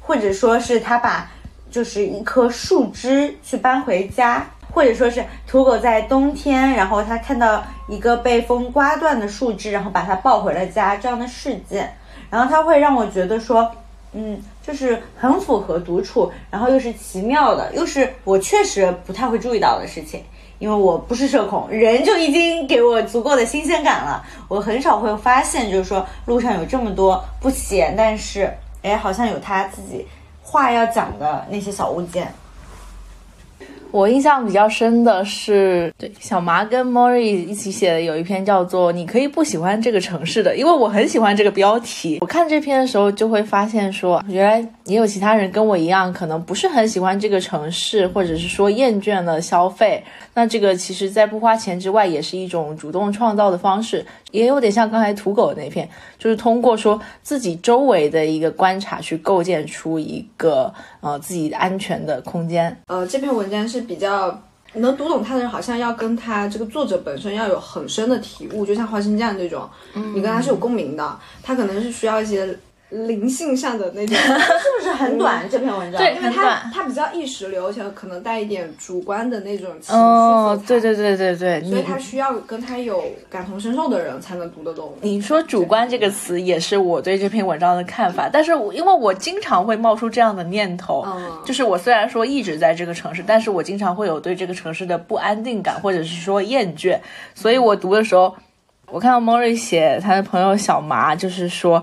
[0.00, 1.30] 或者说是他把
[1.70, 11.92] 就是一棵树枝去搬回家，或者说是土狗在冬天，然后它看到一个被风刮断的树枝，然后把它抱回了家这样的事件，
[12.30, 13.70] 然后它会让我觉得说，
[14.12, 20.22] 嗯，就是很符合独处，然后又是奇妙的，又是我确实不太会注意到的事情。
[20.58, 24.24] 因为我不是社恐，人就已经给我足够的新鲜感了。
[24.48, 28.50] 我很少会发现，就是说路上有这么多不显，但是
[28.82, 30.06] 哎，好像有他自己
[30.48, 32.32] 话要讲的那些小物件。
[33.90, 42.18] 我印象比较深的是，对小麻跟 Mori 一起写的有一篇叫做《你可以不喜欢这个城市的》，因为我很喜欢这个标题。
[42.20, 50.04] 我看这篇的时候就会发现说，原来也有其他人跟我一样，可能不是很喜欢这个城市，或者是说厌倦了消费。
[50.36, 60.70] 那这个其实，在不花钱之外，也是一种主动创造的方式，也有点像刚才土狗那篇，就是通过说自己周围的一个观察，去构建出一个
[61.00, 62.78] 呃自己安全的空间。
[62.88, 64.38] 呃，这篇文章是比较
[64.74, 69.66] 能读懂他的人，好像要跟他这个作者本身要有很深的体悟，就像花生酱这种，
[70.14, 72.54] 你跟他是有共鸣的，他可能是需要一些。
[72.90, 75.44] 灵性上的那种， 是不是很短？
[75.50, 84.94] 这篇文章对，因为它它比较意识流，而且可能带一点主观的那种情绪哦，对对对对对，所以他需要跟他有感同身受的人才能读得懂。
[85.00, 88.30] 你说“主观”这个词，也是我对这篇文章的看法。
[88.32, 91.04] 但是因为我经常会冒出这样的念头，
[91.44, 96.96] 就是我虽然说一直在这个城市，但是我经常会有对这个城市的不安定感，或者是说厌倦。
[97.34, 98.32] 所以我读的时候，
[98.92, 101.82] 我看到莫瑞写他的朋友小麻，就是说。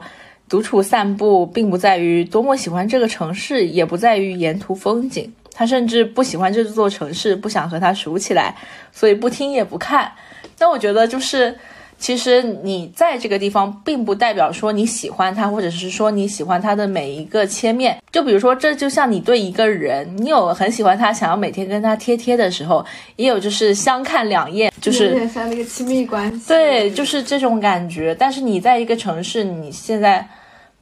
[0.54, 5.34] 独处散步，并不在于多么喜欢这个城市，也不在于沿途风景。
[5.52, 8.56] 他甚至不喜欢这座城市，不想和它熟起来，
[8.92, 10.12] 所以不听也不看。
[10.56, 11.56] 但我觉得，就是
[11.98, 17.98] 其实你在这个地方，并不代表说你喜欢他，或者是说你喜欢他的每一个切面。
[18.12, 22.86] 就比如说，这就像你对一个人，你有很喜欢他，想要每天跟他贴贴的时候，
[23.16, 26.48] 也有就是相看两厌，就是有点像那个亲密关系。
[26.48, 28.14] 对，就是这种感觉。
[28.14, 30.24] 但是你在一个城市，你现在。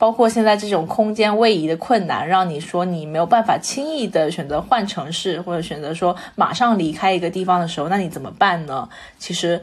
[0.01, 8.89] 包括现在这种空间位移的困难，让你说你没有办法轻易的选择换城市，或者选择说马上离开一个地方的时候，那你怎么办呢？
[9.19, 9.61] 其实，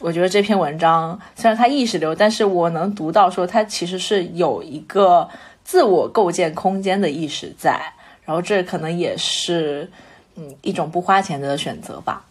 [0.00, 5.28] 我觉得这篇文章虽然它意识流，但是我能读到说它其实是有一个
[5.62, 7.80] 自我构建空间的意识在，
[8.24, 9.88] 然后这可能也是
[10.34, 12.24] 嗯一种不花钱的选择吧。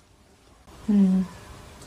[0.88, 1.26] 嗯，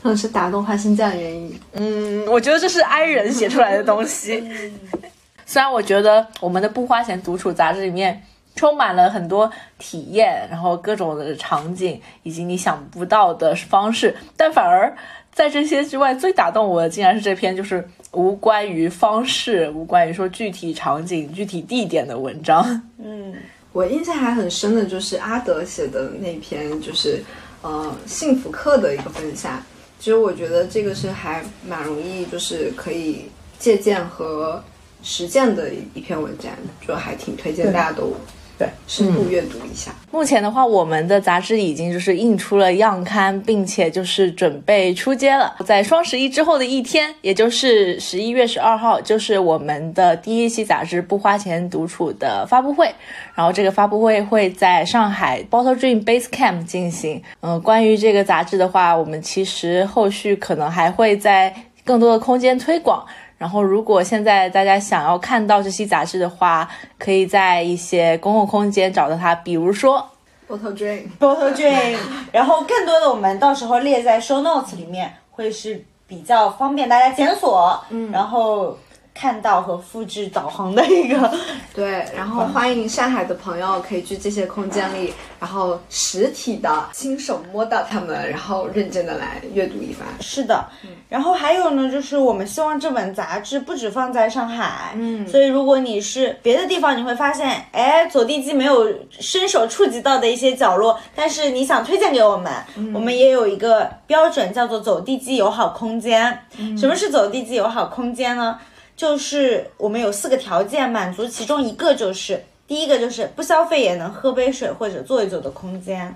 [0.01, 1.59] 可能是打动花生酱的原因。
[1.73, 4.43] 嗯，我觉得这是 I 人写出来的东西。
[5.45, 8.21] 虽然我觉得我们的不花钱独处杂志里面
[8.55, 14.95] 充满了很多体验，然后各种的场景以及你想不到的方式，但反而
[15.33, 22.81] 在这些之外，最打动我的竟然是这篇就是无关于方式、无关于说具体场景、具体地点的文章。
[22.97, 23.33] 嗯，
[23.71, 27.23] 我印象还很深的就是阿德写的那篇，就是
[27.61, 29.63] 呃幸福课的一个分享。
[29.97, 34.61] 其实我觉得这个是还蛮容易，就是可以借鉴和
[35.03, 36.51] 实践的一一篇文章，
[36.87, 38.13] 就还挺推荐大家都
[38.57, 39.91] 对深度阅读一下。
[40.11, 45.55] 目前的话，我们的杂志已经就是印出了样刊，并且就是准备出街了。
[45.65, 52.93] 在双十一之后的一天，也就是十一月十二号，就是我们的第一期杂志不花钱独处的发布会。
[53.33, 57.23] 然后这个发布会会在上海 Bottle Dream Base Camp 进行。
[57.39, 63.03] 嗯、关于这个杂志的话，我们其实后续可能还会在更多的空间推广。
[63.41, 66.69] 然后，如果现在大家想要看到这期杂志的话，
[66.99, 70.07] 可以在一些公共空间找到它，比如说
[70.47, 71.97] Bottle Dream，Bottle Dream，
[72.31, 78.77] 然后更多的我们到时候列在 show notes 里面，会是比较方便大家检索，嗯，然后
[79.13, 81.31] 看到和复制导航的一个。
[81.73, 90.05] 对，然后欢迎上海的朋友可以去这些空间里，然后实体的亲手摸到它们，然后认真的来阅读一番。
[90.19, 90.65] 是的，
[91.07, 102.51] 然后还有呢，就是我们希望这本杂志不止放在上海，嗯，所以如果你是别的地方，你会发现，哎，走地鸡没有伸手触及到的一些角落，但是你想推荐给我们，
[102.93, 106.37] 我们也有一个标准叫做走地鸡友好空间。
[106.77, 108.59] 什么是走地鸡友好空间呢？
[109.01, 116.15] 就是我们有四个条件，满足其中一个就是，第一个就是不消费也能喝杯水或者坐一坐的空间。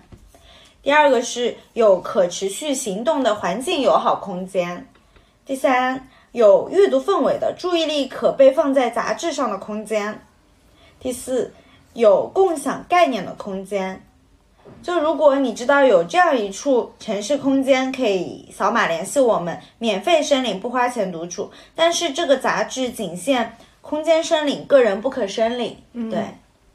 [0.84, 4.88] 第二个是有可持续行动的环境友好空间，
[5.48, 10.22] 第三有阅读氛围的注意力可被放在杂志上的空间，
[11.00, 11.52] 第四
[11.96, 14.05] 有共享概念的空间。
[14.82, 21.52] 就如果你知道有这样一处城市空间，可以扫码联系我们，免费申领，不花钱独处。
[21.74, 25.76] 但是这个杂志仅限空间申领，个人不可申领。
[26.12, 26.20] 对，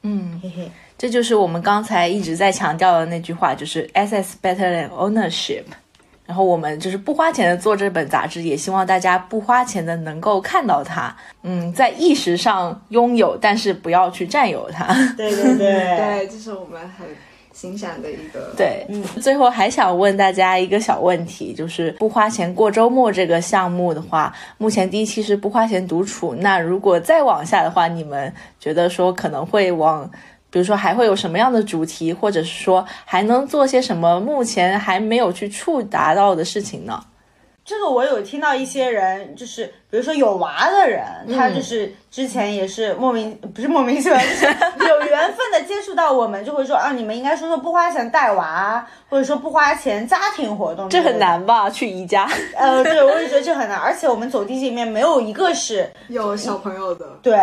[0.03, 0.71] 嗯，嘿嘿。
[0.99, 5.65] 这就是我们刚才一直在强调的那句话，就是 “SS better than ownership”。
[6.27, 11.17] 然后我们就是不花钱的做这本杂志，也希望大家不花钱的能够看到它。
[11.43, 14.95] 嗯，在意识上拥有，但是不要去占有它。
[15.17, 15.57] 对对对
[15.97, 17.09] 对，这是我们很
[17.61, 18.55] 欣赏的一个。
[18.57, 30.11] 对，嗯，最后还想问大家一个小问题，就是不花钱过周末这个项目的话，目前第一期是不花钱独处，那如果再往下的话，你们觉得说可能会往，
[30.49, 37.05] 比如说还会有什么样的主题，或者是说还能做些什么目前还没有去触达到的事情呢？
[37.65, 41.05] 这个我有听到一些人，就是比如说有娃的人，
[41.37, 44.47] 他就是之前也是莫名不是莫名其妙， 就是
[44.89, 51.21] 有缘分的接触到我们，就会说啊，你们应该说说不花钱带娃，或者说不花钱家庭活动，这很。
[51.21, 51.69] 难吧？
[51.69, 57.07] 去宜家，呃，对，我也觉得这很难，而且我们走地里面没有一个是有小朋友的。
[57.21, 57.39] 对、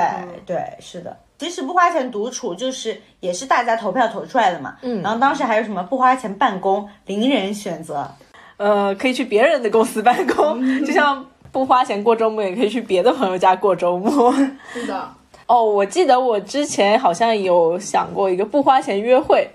[0.48, 1.16] 对，是的。
[1.38, 8.10] 其实不花钱独处就是也是大家投票投出来的嘛，嗯，然后当时还有什么不花钱办公，零人选择，
[8.58, 14.34] 呃，可以去别人的公司办公，就像不花钱过周末，也可以去别的朋友家过周末。
[14.74, 15.10] 是的，
[15.48, 19.48] 哦，我记得我之前好像有想过一个不花钱约会，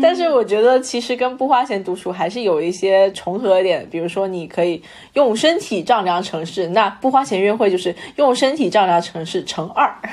[0.00, 4.82] 但是我觉得其实跟不花钱独处还是有一些重合点，比如说你可以
[5.14, 9.92] 用身体丈量城市，那不花钱约会就是用身体丈量城市乘二。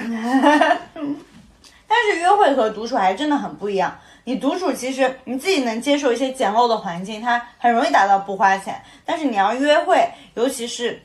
[1.90, 3.94] 但是约会和独处还真的很不一样。
[4.28, 8.76] 你独处其实你自己能接受一些简陋的环境，它很容易达到不花钱。
[9.06, 11.02] 但是你要约会，尤其是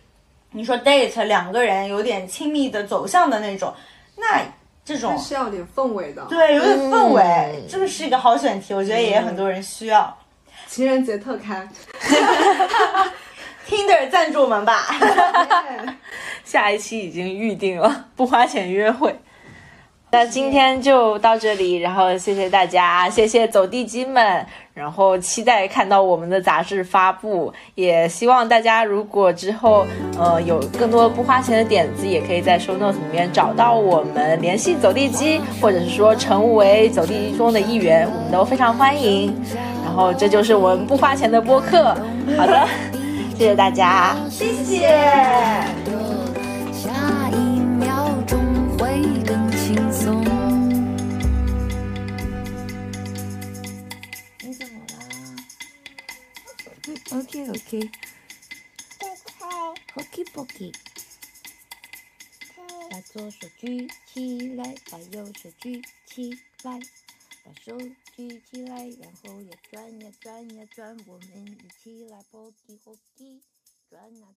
[0.50, 3.72] 你说 date 两个人有点亲密的走向的那种，
[4.16, 4.42] 那
[4.84, 10.18] 这种是要点氛围的。，对有点氛围，这个是一个好选题，我觉得也很多人需要。
[10.66, 11.70] 情人节特刊。
[13.68, 14.84] Tinder 赞助我们吧。
[16.44, 19.16] 下一期已经预定了，不花钱约会。
[20.14, 24.44] 那今天就到这里，然后谢谢大家，谢谢走地鸡们，
[24.74, 29.86] 然后期待看到我们的杂志发布，也希望大家如果之后
[30.18, 39.34] 呃有更多不花钱的点子，也可以在 show notes 里面找到我们，联系走地鸡，或者是说成为走地鸡中的一员，我们都非常欢迎。
[39.82, 41.96] 然后这就是我们不花钱的播客，
[42.36, 42.68] 好的，
[43.38, 44.14] 谢谢大家。
[44.28, 46.11] 谢谢。
[57.12, 57.90] ？OK OK。
[59.94, 60.72] Hockey Pocky。
[62.90, 66.30] 把左手举起来，把右手举起
[66.62, 66.80] 来，
[67.44, 67.78] 把手
[68.16, 73.40] 举起来，然后呀转呀转呀转，我们一起来 Poki Hoki，
[73.88, 74.28] 转啊